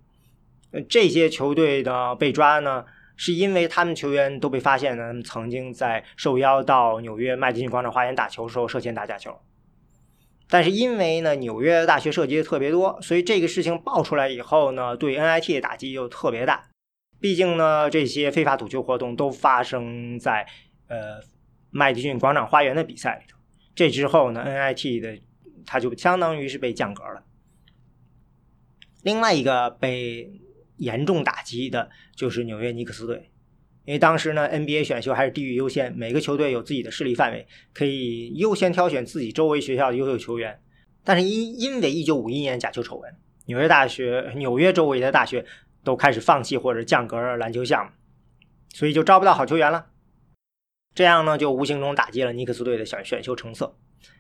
[0.88, 2.87] 这些球队的被抓呢，
[3.18, 9.38] 是因为他们球员都被发现呢，曾经在受邀到纽约麦迪逊广场花园打球时候涉嫌打假球。
[10.48, 16.70] 但是因为呢，纽约大学涉及的特别多，所以这个事情爆出来以后呢，对 NIT 的打击又特别大。
[17.20, 20.46] 毕竟呢，这些非法赌球活动都发生在
[20.87, 21.20] 呃
[21.70, 23.37] 麦迪逊广场花园的比赛里头。
[23.74, 25.20] 这之后呢，NIT 的
[25.66, 27.24] 它就相当于是被降格了。
[29.02, 30.31] 另外一个被
[30.78, 33.30] 严重打击的就是纽约尼克斯队，
[33.84, 40.60] 因为当时呢，NBA 选秀还是地域优先，每个球队有自己的势力范围，可以优先挑选自己周围学校的优秀球员。
[41.04, 43.14] 但是因因为1951年假球丑闻，
[43.46, 45.44] 纽约大学纽约周围的大学。
[45.84, 47.92] 都开始放弃或者降格篮球项目，
[48.74, 49.86] 所以就招不到好球员了。
[50.94, 53.74] 这样呢，就无形中打击了尼克斯队的选选秀成色。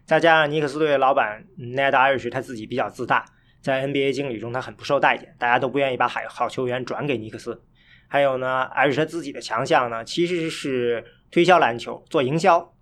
[0.06, 3.26] 再加上尼克斯队的老板 Ned Irish 他自己比较自大，
[3.60, 7.60] 在 NBA 经理中他很不受待见，大家都不愿意把好好球员转给尼克斯。
[8.06, 12.72] 还有呢，Irish 他自己的强项呢，其实是推销篮球、做营销，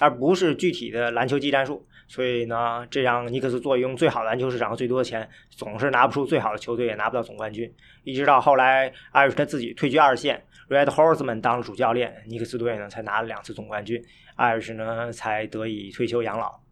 [0.00, 1.86] 而不是具体的篮球技战术。
[2.06, 7.72] 所以呢，这让尼克斯坐拥最好的篮球市场、最多的钱，总是拿不出最好的球队，也拿不到总冠军。
[8.02, 14.04] 一直到后来，艾瑞斯他自己退居二线，Red Horseman 当了主教练，尼克斯队呢才拿了两次总冠军，
[14.36, 16.63] 艾瑞斯呢才得以退休养老。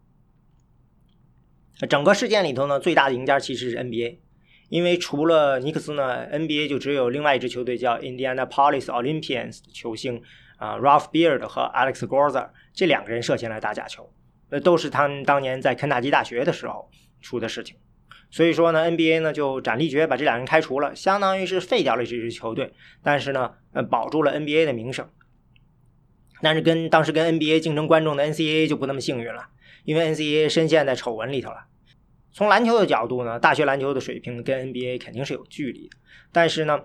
[1.89, 4.17] 整个事件里头呢，最大的赢家其实是 NBA，
[4.69, 10.21] 因为除了尼克斯呢，NBA 就只有另外一支球队叫 Indianapolis Olympians 球星
[10.57, 14.11] 啊 Ralph Beard 和 Alex Gorza 这两个人涉嫌来打假球。
[14.49, 16.89] 那都是他们当年在肯塔基大学的时候
[17.21, 17.75] 出的事情，
[18.29, 25.09] 所以说呢，NBA 呢就斩立决把这两人开除了，相当于是废掉了这支球队，但是呢，呃，保住了 NBA 的名声。
[26.41, 29.47] 但是跟当时跟 NBA 竞争观众的 NCAA 就不那么幸运了，
[29.83, 31.65] 因为 NCAA 深陷在丑闻里头了。
[32.31, 35.97] 从篮球的角度呢，大学篮球的水平跟 NBA 肯定是有距离的，
[36.31, 36.79] 但是呢，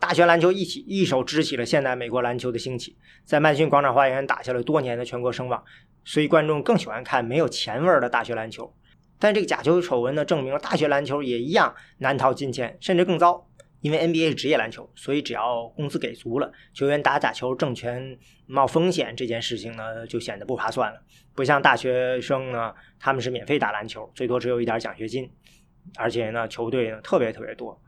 [0.00, 5.62] 大学篮球一起一手支起了现代美国篮球的兴起，在麦逊广场花园打下了多年的全国声望。
[6.04, 8.74] 所以观众更喜欢看没有钱味儿的大学篮球，
[9.18, 13.47] 但这个假球丑闻呢，证明了大学篮球也一样难逃金钱，甚至更糟。
[13.80, 21.02] 因为 NBA 是职业篮球，所以只要工资给足了，球员打假球挣钱冒风险这件事情呢，就显得不划算了。
[21.34, 25.30] 不像大学生呢，他们是免费打篮球，最多只有一点奖学金，
[25.96, 27.80] 而且呢，球队呢特别特别多，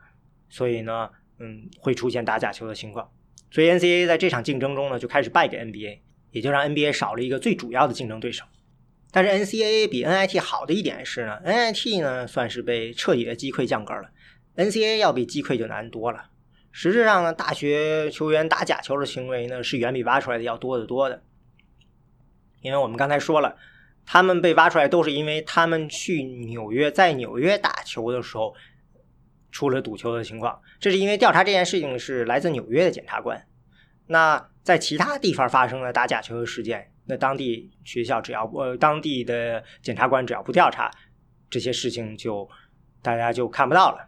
[0.49, 3.11] 所以呢，嗯，会出现打假球的情况。
[3.49, 5.99] 所以 NCAA 在这场竞争中呢，就开始败给 NBA。
[6.31, 8.45] 也就让 NBA 少了一个最主要的竞争对手，
[9.11, 14.09] 但是 NCAA 比 NIT 好的一点是呢，NIT 呢算是被彻底的击溃降格了
[14.55, 16.29] ，NCAA 要比击溃就难多了。
[16.71, 21.21] 实质上呢，大学球员打假球的行为呢是远比挖出来的要多得多的，
[22.61, 23.57] 因为我们刚才说了，
[24.05, 28.55] 他们被挖出来都是因为他们去纽约在纽约打球的时候
[29.51, 33.45] 出了赌球的情况，这是因为调查这件事情是来自纽约的检察官。
[34.07, 40.89] 那在其他地方发生了打假球的事件，那当地学校只要呃当地的检察官只要不调查，
[41.49, 42.49] 这些事情就
[43.01, 44.07] 大家就看不到了。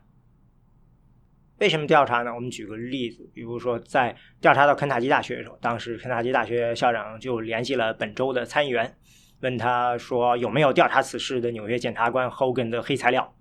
[1.64, 2.36] 为什么调查呢？
[2.36, 8.94] 我们举个例子，比如说在调查到肯塔基大学的时候，当时肯塔基大学校长就联系了本州的参议员，
[9.40, 13.34] 问他说有没有调查此事的纽约检察官 Hogan 的黑材料。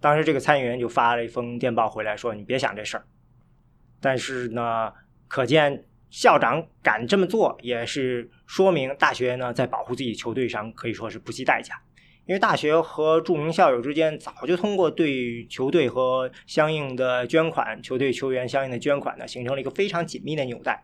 [0.00, 3.04] 当时这个参议员就发了一封电报回来说：“你别想这事儿。”
[4.02, 4.92] 但是呢。
[5.32, 11.80] 可见校长敢这么做，也是说明大学呢在保护自己球队上可以说是不惜代价。
[12.30, 20.80] 因为大学和著名校友之间早就通过对球队和相应的捐款、球队球员相应的捐款呢，形成了一个非常紧密的纽带。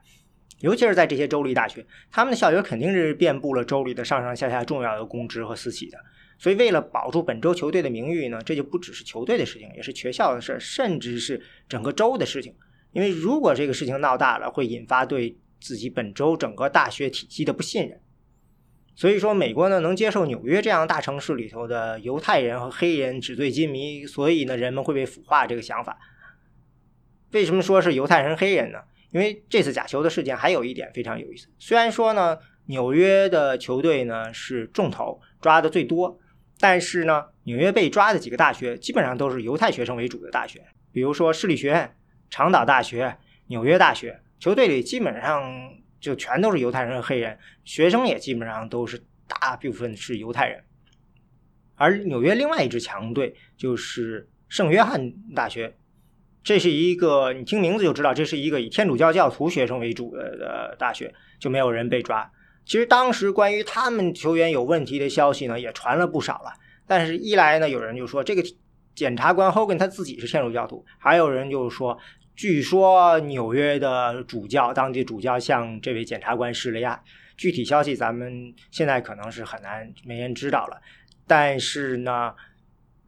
[0.58, 5.96] 尤其是在这些州立大学，他们的校友肯定是遍布了州里的上上下下重要的公职和私企的。
[6.36, 12.52] 所以，为了保住本州球队的名誉呢，这就不只是球队的事情，也是学校的事，甚至是整个州的事情。
[12.90, 18.00] 因为如果这个事情闹大了，会引发对自己本州整个大学体系的不信任。
[18.96, 25.98] 所以说，美国呢能接受纽约这样大城市里头的犹太人和黑人纸醉金迷，所以呢人们会被腐化这个想法。
[27.32, 28.78] 为什么说是犹太人黑人呢？
[29.10, 31.46] 因为这次假球的事件还有一点非常有意思。
[31.58, 32.38] 虽然说呢
[32.68, 36.18] 纽约的球队呢是重头抓的最多，
[36.58, 41.94] 但是呢纽约被抓的几个大学基本上都是犹太学生为主的大学，比如说市立学院、
[42.30, 43.18] 长岛大学、
[43.48, 45.84] 纽约大学，球队里基本上。
[46.06, 50.62] 就全都是犹太人和黑人，学生也基本上都是大部分是犹太人。
[51.74, 55.76] 而纽约另外一支强队就是圣约翰大学，
[56.44, 62.30] 这是一个你听名字就知道，这是一个以天主教教徒学生为主的的大学，就没有人被抓。
[62.64, 66.52] 其实当时关于他们球员有问题的消息呢，也传了不少了。
[66.86, 68.44] 但是一来呢，有人就说这个
[68.94, 71.98] 检察官 Hogan 他自己是天主教徒，还有人就是说。
[72.36, 77.02] 据说纽约的主教，当地主教向这位检察官施了压。
[77.36, 80.80] 具体消息咱们现在可能是很难没人知道了。
[81.26, 82.34] 但是呢，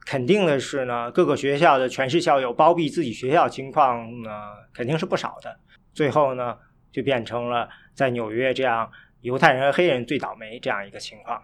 [0.07, 4.31] 肯定的是呢，各个学校的全市校友包庇自己学校情况呢，
[4.73, 5.61] 肯定是不少的。
[5.93, 6.57] 最后呢，
[6.91, 11.43] 就变成了在纽约这样犹太人和黑人最倒霉这样一个情况。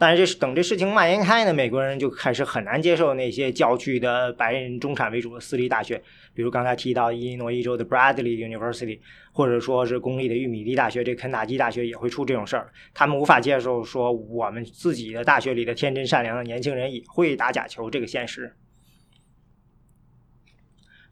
[0.00, 8.98] 但是这等这事情蔓延开呢，美国人就开始很难接受那些郊区的白人中产为主的私立大学，比如刚才提到伊利诺伊州的 Bradley University，
[9.30, 12.72] 或者说是公立的玉米地大学，这肯塔基大学也会出这种事儿。
[12.94, 18.56] 他们无法接受说我们自己的大学里的天真善良的年轻人也会打假球这个现实。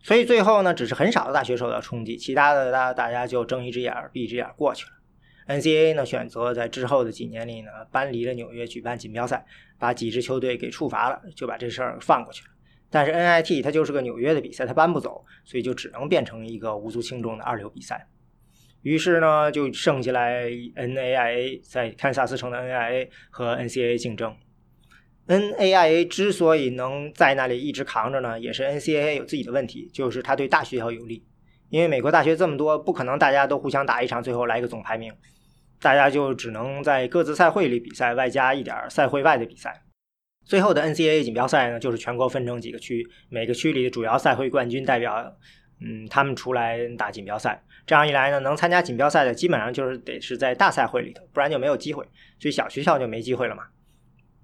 [0.03, 4.93] 所以最后呢，只是很少的大学受到冲击，其他的大大家就睁一只眼闭一只眼过去了。
[5.49, 9.44] NCAA 呢选择在之后的几年里呢搬离了纽约举办锦标赛，
[9.78, 12.51] 把几支球队给处罚了，就把这事儿放过去了。
[12.90, 18.07] 但是 NIT 它就是个纽约的比赛，它搬不走，所以就只能变成一个无足轻重的二流比赛。
[18.82, 24.36] 于是呢，就剩下来 NAIA 在堪萨斯城的 NAIA 和 NCAA 竞争。
[25.26, 31.22] NAIA 之所以能在那里一直扛着呢，也是 NCAA 有自己的问题，就是它对大学校有利，
[31.68, 35.12] 因为美国大学这么多，不可能大家都互相打一场，最后来一个总排名。
[35.81, 39.83] 大家就只能在各自赛会里比赛，外加一点赛会外的比赛。
[40.45, 45.37] 最后的 NCAA 锦标赛呢，就是全国分成几个区，每个区里的主要赛会冠军代表，
[45.81, 47.62] 嗯，他们出来打锦标赛。
[47.87, 52.03] 这样一来呢，能参加锦标赛的基本上就是得是在大赛会里头，不然就没有机会。
[52.39, 53.64] 所以小学校就没机会了嘛。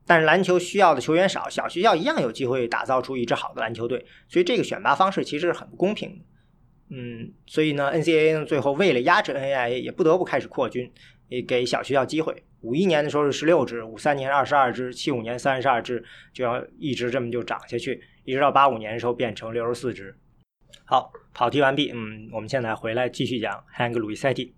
[0.07, 4.05] 但是篮球需要的球员少，小学校一样有机会打造出一支好的篮球队。
[4.29, 6.23] 所以这个选拔方式其实是很不公平。
[6.91, 10.93] 嗯，所以呢，NCAA 呢最后为了压制 NAIA，也不得不开始扩军。
[11.29, 12.45] 也给小学校机会。
[12.61, 16.03] 五一年的时候是十六支，五三年二十二支，七五年三十二支，
[16.33, 20.17] 就要一直这么就涨下去，一直到八五年的时候变成六十四支。
[20.87, 21.91] 好，跑题完毕。
[21.95, 24.53] 嗯，我们现在回来继续讲 Hank Luisetti。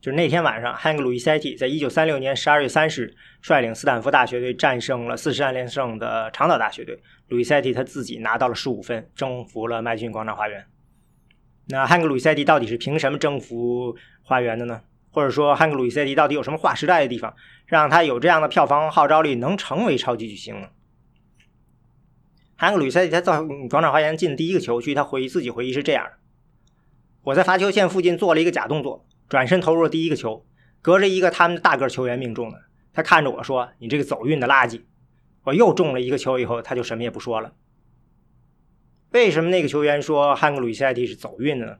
[0.00, 6.98] 就是那天晚上，Hank Luisetti 在一九三六年十二月三十日率领斯坦福大学队战胜了四十战连胜的长岛大学队。
[7.28, 10.64] Luisetti 他自己拿到了十五分，征服了麦逊广场花园。
[11.68, 14.80] 那 Hank Luisetti 到底是凭什么征服花园的呢？
[15.10, 17.34] 或者说，汉克·鲁伊塞蒂到底有什么划时代的地方，
[17.66, 20.68] 让他有这样的票房号召力，能成为超级巨星呢？
[22.56, 26.12] 汉克·鲁伊塞蒂他在广场花园进第一个球区，他回忆自己回忆是这样的：
[27.22, 30.44] 我在罚球线附近做了一个假动作，转身投入了第一个球，
[30.82, 32.66] 隔着一个他们的大个球员命中了。
[32.92, 34.82] 他看着我说：“你这个走运的垃圾！”
[35.44, 37.52] 我又中了一个球以后，他就什么也不说了。
[39.10, 41.76] 为什么那个球员说汉克·鲁伊塞蒂是走运的呢？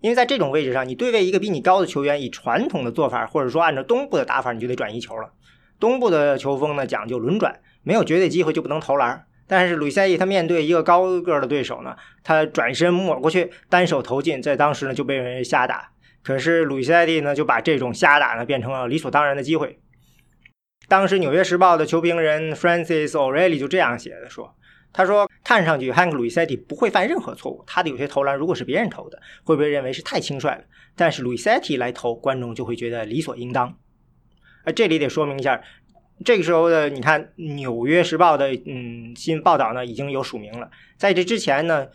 [0.00, 5.32] 因为在这种位置上，你对位一个比你高的球员，以传统的做法，或者说按照东部的打法，你就得转移球了。
[5.80, 9.24] 东部的球风呢讲究轮转，没有绝对机会就不能投篮。
[9.46, 15.90] 但是鲁西塞伊他面对一个高个的对手呢，他转身抹过去，单手投进，在当时呢就被人瞎打。
[16.22, 19.78] 可是鲁西塞蒂呢就把这种瞎打呢变成了理所当然的机会。
[20.86, 24.54] 当时《纽约时报》的球评人 Francis O'Reilly 就这样写的说。
[24.92, 27.62] 他说：“看上去汉克·鲁伊塞蒂不会犯任何错误。
[27.66, 30.64] 他的有些投篮，如果是别人投的，会被认为是太轻率了。
[30.96, 33.68] 但是鲁伊塞蒂来投，观众就会觉得理所应当。
[34.64, 35.62] 啊，这里得说明一下，
[36.24, 37.22] 这个时候的你看，
[37.54, 40.70] 《纽约时报》的嗯新报道呢已经有署名了。
[40.96, 41.86] 在这之前呢，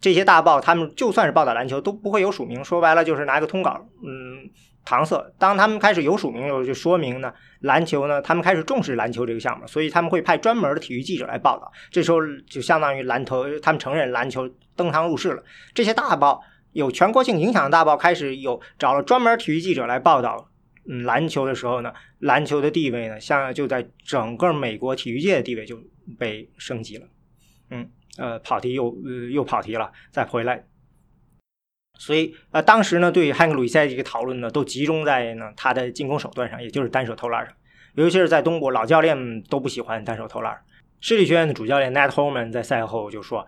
[0.00, 2.64] 这些大报他们就算是报道篮球，都不会有署名。
[2.64, 4.50] 说白了就是拿一个通稿，嗯。”
[4.84, 5.32] 搪塞。
[5.38, 11.70] 当他们开始有署名的时候，就说明呢，篮球呢，他们开始重视篮球这个项目，所以他们会派专门的体育记者来报道。
[11.92, 12.18] 这时候
[12.50, 15.44] 就相当于篮球，他们承认篮球登堂入室了。
[15.72, 16.42] 这些大报
[16.72, 20.48] 有全国性影响的大报开始有找了专门体育记者来报道
[20.90, 25.78] 嗯篮球的时候呢，篮球的地位呢，像就在整个美国体育界的地位就
[26.18, 27.06] 被升级了。
[27.70, 27.88] 嗯，
[28.18, 30.64] 呃，跑题又呃又跑题了，再回来。
[31.98, 37.54] 所以呃，当时呢，对于汉克·鲁伊塞蒂的讨论呢，都集中在呢他的进攻手段上，也就是单手投篮上。
[37.94, 40.58] 尤其是在东部，老教练都不喜欢单手投篮。
[41.00, 43.46] 市立学院的主教练 Nat Holman 在赛后就说。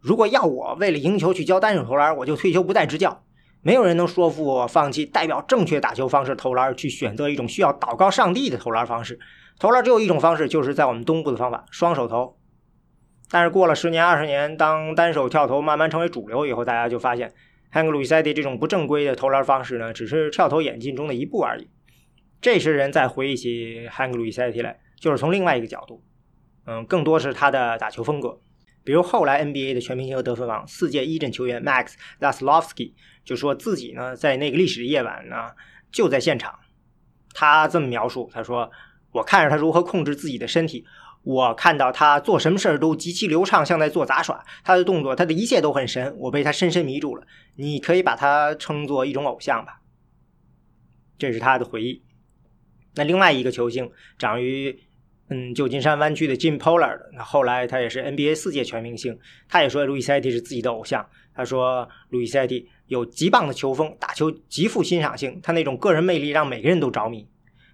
[0.00, 3.24] 如果要我为了赢球去教单手投篮，我就退休不再执教。
[3.62, 9.18] 没有人能说服我放弃代表正确打球方式投篮，去选择一种需要祷告上帝的投篮方式。
[9.58, 12.37] 投篮只有一种方式，就是在我们东部的方法——双手投。
[13.30, 17.32] 但是过了十年、二十年，当单手跳投慢慢成为主流以后，大家就发现
[17.70, 21.68] 汉克·鲁伊塞蒂这种不正规的投篮方式呢，只是跳投演进中的一步而已。
[22.40, 26.02] 这时人再回忆起汉克·鲁伊塞蒂来，就是从另外一个角度，
[26.66, 28.38] 嗯，更多是他的打球风格。
[28.84, 35.50] 比如后来 NBA 的全明星和得分王、四届一阵球员 Max Zaslovsky 就说自己呢在那个历史夜晚呢
[35.92, 36.58] 就在现场。
[37.34, 38.70] 他这么描述：“他说
[39.12, 40.86] 我看着他如何控制自己的身体，
[41.22, 44.44] 我看到他做什么事儿都极其流畅，像在做杂耍。
[44.64, 47.26] 他的动作，他的一切都很神，我被他深深迷住了。
[47.56, 49.80] 你可以把他称作一种偶像吧。”
[51.18, 52.02] 这是他的回忆。
[52.94, 54.84] 那另外一个球星长于。
[55.30, 59.18] 嗯，旧金山湾区的 Jim Pollard，那后来他也是 NBA 四届全明星。
[59.46, 61.06] 他也说路易塞蒂是自己的偶像。
[61.34, 67.28] 他说路易塞蒂有极棒的球风，打球极富欣赏性，他那种个人魅力让每个人都着迷。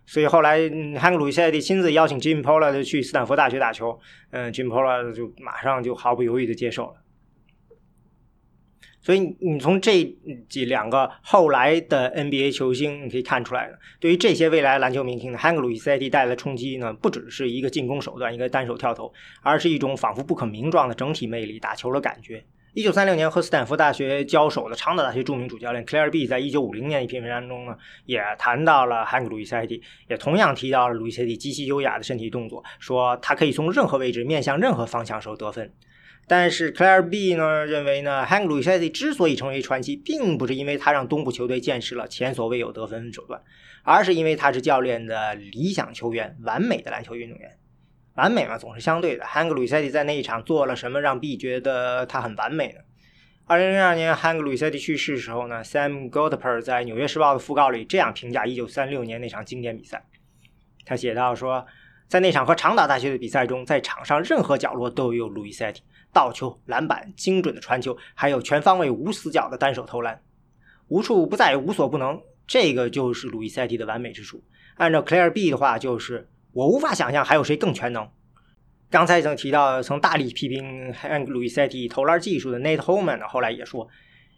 [0.07, 3.99] 所以后来嗯汉克·路易塞蒂亲自邀请 Jim Pollard 去斯坦福大学打球，
[4.31, 6.95] 嗯，Jim Pollard 就马上就毫不犹豫的接受了。
[9.01, 10.03] 所以你从这
[10.49, 22.43] 几两个后来的 NBA 球星，你可以看出来的，对于这些未来篮球明星的汉克·鲁伊塞蒂带来的冲击呢，不只是一个进攻手段，一个单手跳投，而是一种仿佛不可名状的整体魅力，打球的感觉。
[22.75, 35.73] 一九三六年和斯坦福大学交手的长岛大学著名主教练 Claire B 在一九五零年一篇文章中呢，也谈到了汉克·鲁伊塞蒂，也同样提到了鲁伊塞蒂极其优雅的身体动作，说他可以从任何位置面向任何方向时候得分。
[36.27, 43.41] 但是 Claire B 呢认为呢，Hank l u i s e t t i 之所以成为传奇，并不是因为他让东部球队见识了前所未有得分手段，
[43.85, 47.57] 而是因为他是教练的理想球员，完美的篮球运动员。
[48.15, 49.25] 完美嘛，总是相对的。
[49.25, 52.81] Hank l u i s e t t i 在那一场做了什么，让 B 觉得他很完美呢？
[53.47, 60.05] 二零零二年 Hank l u i s e t t i 去世的时候呢，Sam Goldper 在《纽约时报》的讣告里这样评价一九三六年那场经典比赛，
[60.85, 61.67] 他写道说，
[62.09, 65.83] 在那场和长岛大学的比赛中，在场上任何角落都有路易塞蒂。
[66.13, 70.23] 倒球、篮板、精准的传球，还有全方位无死角的单手投篮，
[70.87, 72.23] 无处不在，无所不能。
[72.47, 74.41] 这个就是路易塞蒂的完美之处。
[74.77, 78.09] 按照 Claire B 的话，就是我无法想象还有谁更全能。
[78.89, 83.89] 刚才曾提到曾大力批评 Hank 路易塞蒂投篮技术的 Nate Holman 后来也说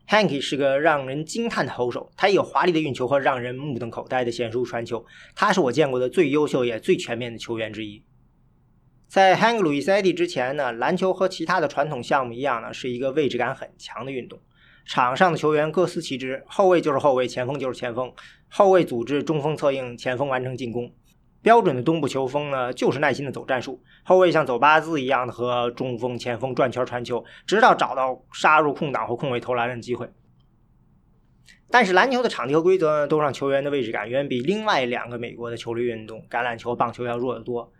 [0.09, 5.05] ，Hank 是个让人惊叹的投手，他有华丽的运球和让人目瞪口呆的娴熟传球，
[5.35, 8.03] 他是我见过的最优秀也最全面的球员之一。
[9.07, 14.41] 在 Hank l u i s e t t i 之前呢，篮球和其他的传统项目一样呢，是一个位置感很强的运动。
[14.87, 18.11] 场上的球员各司其职，后卫就是后卫，前锋就是前锋。
[18.49, 20.91] 后卫组织，中锋策应，前锋完成进攻。
[21.47, 23.81] 标准的东部球风呢，就是耐心的走战术。
[24.03, 30.11] 后卫像走八字一样的和中锋、前锋转圈传球，直到找到杀入空档或空位投篮的机会。
[31.71, 37.73] 但是篮球的场地和规则呢，都让球员的位置感远比另外两个美国的球类运动——橄榄球、棒球要弱得多。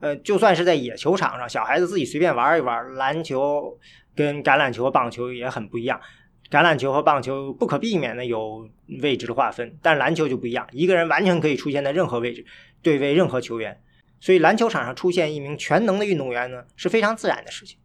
[0.00, 3.78] 呃，就算是在野球场上，小孩子自己随便玩一玩，篮球
[4.16, 6.00] 跟橄榄球棒球也很不一样。
[6.52, 8.68] 橄榄球和棒球不可避免的有
[9.00, 12.44] 位置的划分，但篮球就不一样，一个人完全可以出现在任何位置，
[12.82, 13.80] 对位任何球员。
[14.20, 17.78] 所以篮球场上出现一名全能的运动员呢，是非常自然的事情。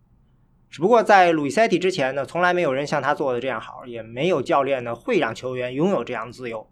[0.70, 6.70] 只不过在鲁伊塞蒂之前呢，从来没有人像他做的这样好，也没有教练呢会让球员拥有这样自由。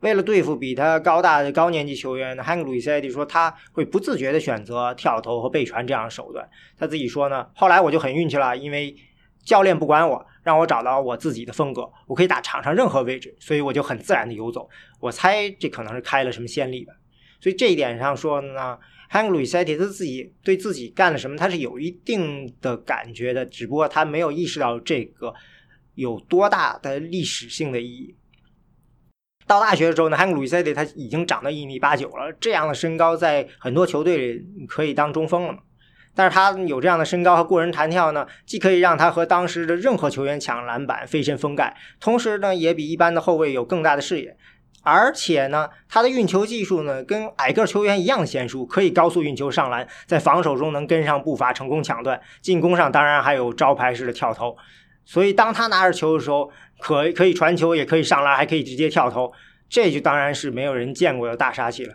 [0.00, 6.46] 为了对付比他高大的高年级球员，呢，汉克·鲁伊塞蒂说他会不自觉地选择跳投和背传这样的手段。
[6.76, 8.94] 他自己说呢，后来我就很运气了，因为
[9.46, 14.68] 教练不管我，让我找到我自己的风格，我可以打场上任何位置，所以我就很自然的游走。
[15.00, 16.92] 我猜这可能是开了什么先例吧。
[17.40, 18.76] 所以这一点上说呢，
[19.08, 25.32] 汉克·鲁伊塞蒂他自己对自己干了什么，他是有一定的感觉的，只不过他没有意识到这个
[25.94, 28.16] 有多大的历史性的意义。
[29.46, 35.60] 到大学的时候呢，汉克·鲁伊塞蒂他已经长到一米八九了，这样的身高在很多球队里可以当中锋了嘛。
[36.16, 44.34] 但是他有这样的身高和过人弹跳呢，既可以让他和当时的任何球员抢篮板、飞身封盖，同时呢，也比一般的后卫有更大的视野。
[44.82, 52.20] 而且呢，他的运球技术呢，跟矮个球员一样娴熟，可以高速运球上篮，在防守中能跟上步伐，成功抢断。
[52.40, 54.56] 进攻上当然还有招牌式的跳投。
[55.04, 59.32] 所以，当他拿着球的时候，可可以传球，也可以上篮，还可以直接跳投，
[59.68, 61.94] 这就当然是没有人见过的大杀器了。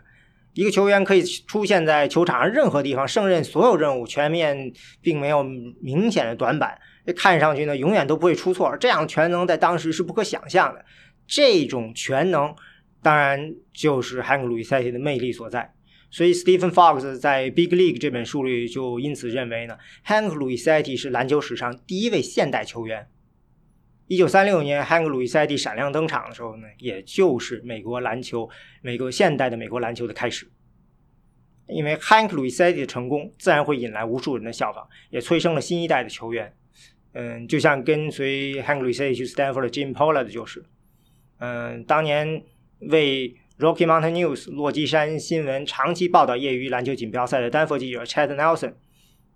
[0.54, 4.72] 一个球员可以出现在球场上任何地方，胜任所有任务，全面
[5.02, 6.78] 并没有明显的短板，
[7.16, 8.76] 看上去呢永远都不会出错。
[8.78, 10.84] 这样全能在当时是不可想象的。
[11.26, 12.54] 这种全能，
[13.02, 15.74] 当然就是 Hank 路易塞蒂的魅力所在。
[16.10, 23.08] 所以 Stephen Fox 在《Big League》这本书里就因此认为呢，Hank 路易塞蒂是篮球史上第一位现代球员。
[24.12, 28.50] 一九三六年，Hank 路易塞蒂闪亮登场的时候呢，也就是美国篮球、
[28.82, 30.52] 美国现代的美国篮球的开始。
[31.70, 36.54] 因为 Hank 路易塞蒂的成功，自然会引来无数人的效仿，也催生了新一代的球员。
[37.14, 40.62] 嗯，就像跟随 Hank 路易塞蒂去 Stanford 的 Jim Pollard 就是。
[41.40, 42.44] 嗯，当年
[42.80, 48.74] 为 Rocky Mountain News 落基山新闻长期报道业余篮球锦标赛的丹佛记者 Chad Nelson，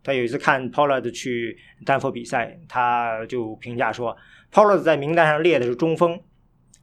[0.05, 4.15] 他有一次看 Pollard 去丹佛比赛，他就评价说
[4.53, 6.21] ，Pollard 在名单上列的是中锋，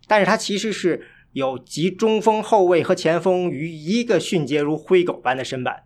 [0.08, 5.84] 但是他其实是有集中锋、后卫和前锋于一个迅捷如灰狗般的身板。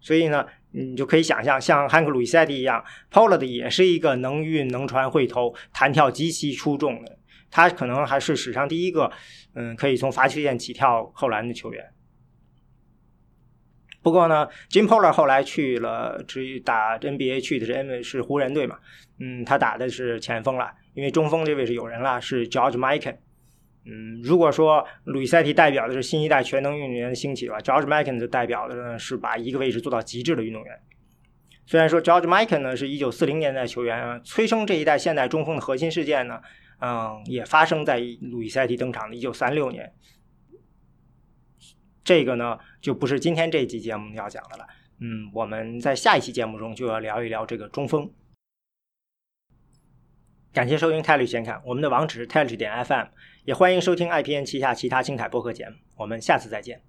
[0.00, 7.18] 所以呢，你就可以想象，像汉克·鲁伊塞蒂一样，Pollard 也是一个能运、能传、会投、弹跳极其出众的。
[7.50, 9.10] 他可能还是史上第一个，
[9.54, 11.84] 嗯，可以从罚球线起跳扣篮的球员。
[14.08, 18.78] 不过呢，Jim Pollard 后来去了，至于打 NBA 去的是 N 是湖人队嘛，
[19.20, 23.16] 嗯，他打的是前锋了，因为中锋这位是有人了，是 George Mikan。
[23.84, 30.72] 嗯，如果说鲁伊塞蒂代表的是新一代全能运动员的兴起的话，George Mikan 就代表的呢是把一个位置做到极致的运动员。
[31.66, 36.40] 虽然说 George Mikan 呢是一九四零年代球员，催生这一代现代中锋的核心事件呢。
[36.80, 39.92] 嗯，也发生在鲁易塞蒂登场的1936年。
[42.08, 44.66] 这个呢，就不是今天这一期节目要讲的了。
[44.98, 48.10] 嗯，我们在下一期节目中就要聊一聊这个中锋。
[50.50, 53.08] 感谢收听泰律先看，我们的网址泰律点 FM，
[53.44, 55.76] 也欢迎收听 IPN 旗下其他精彩播客节目。
[55.96, 56.80] 我们下次再见。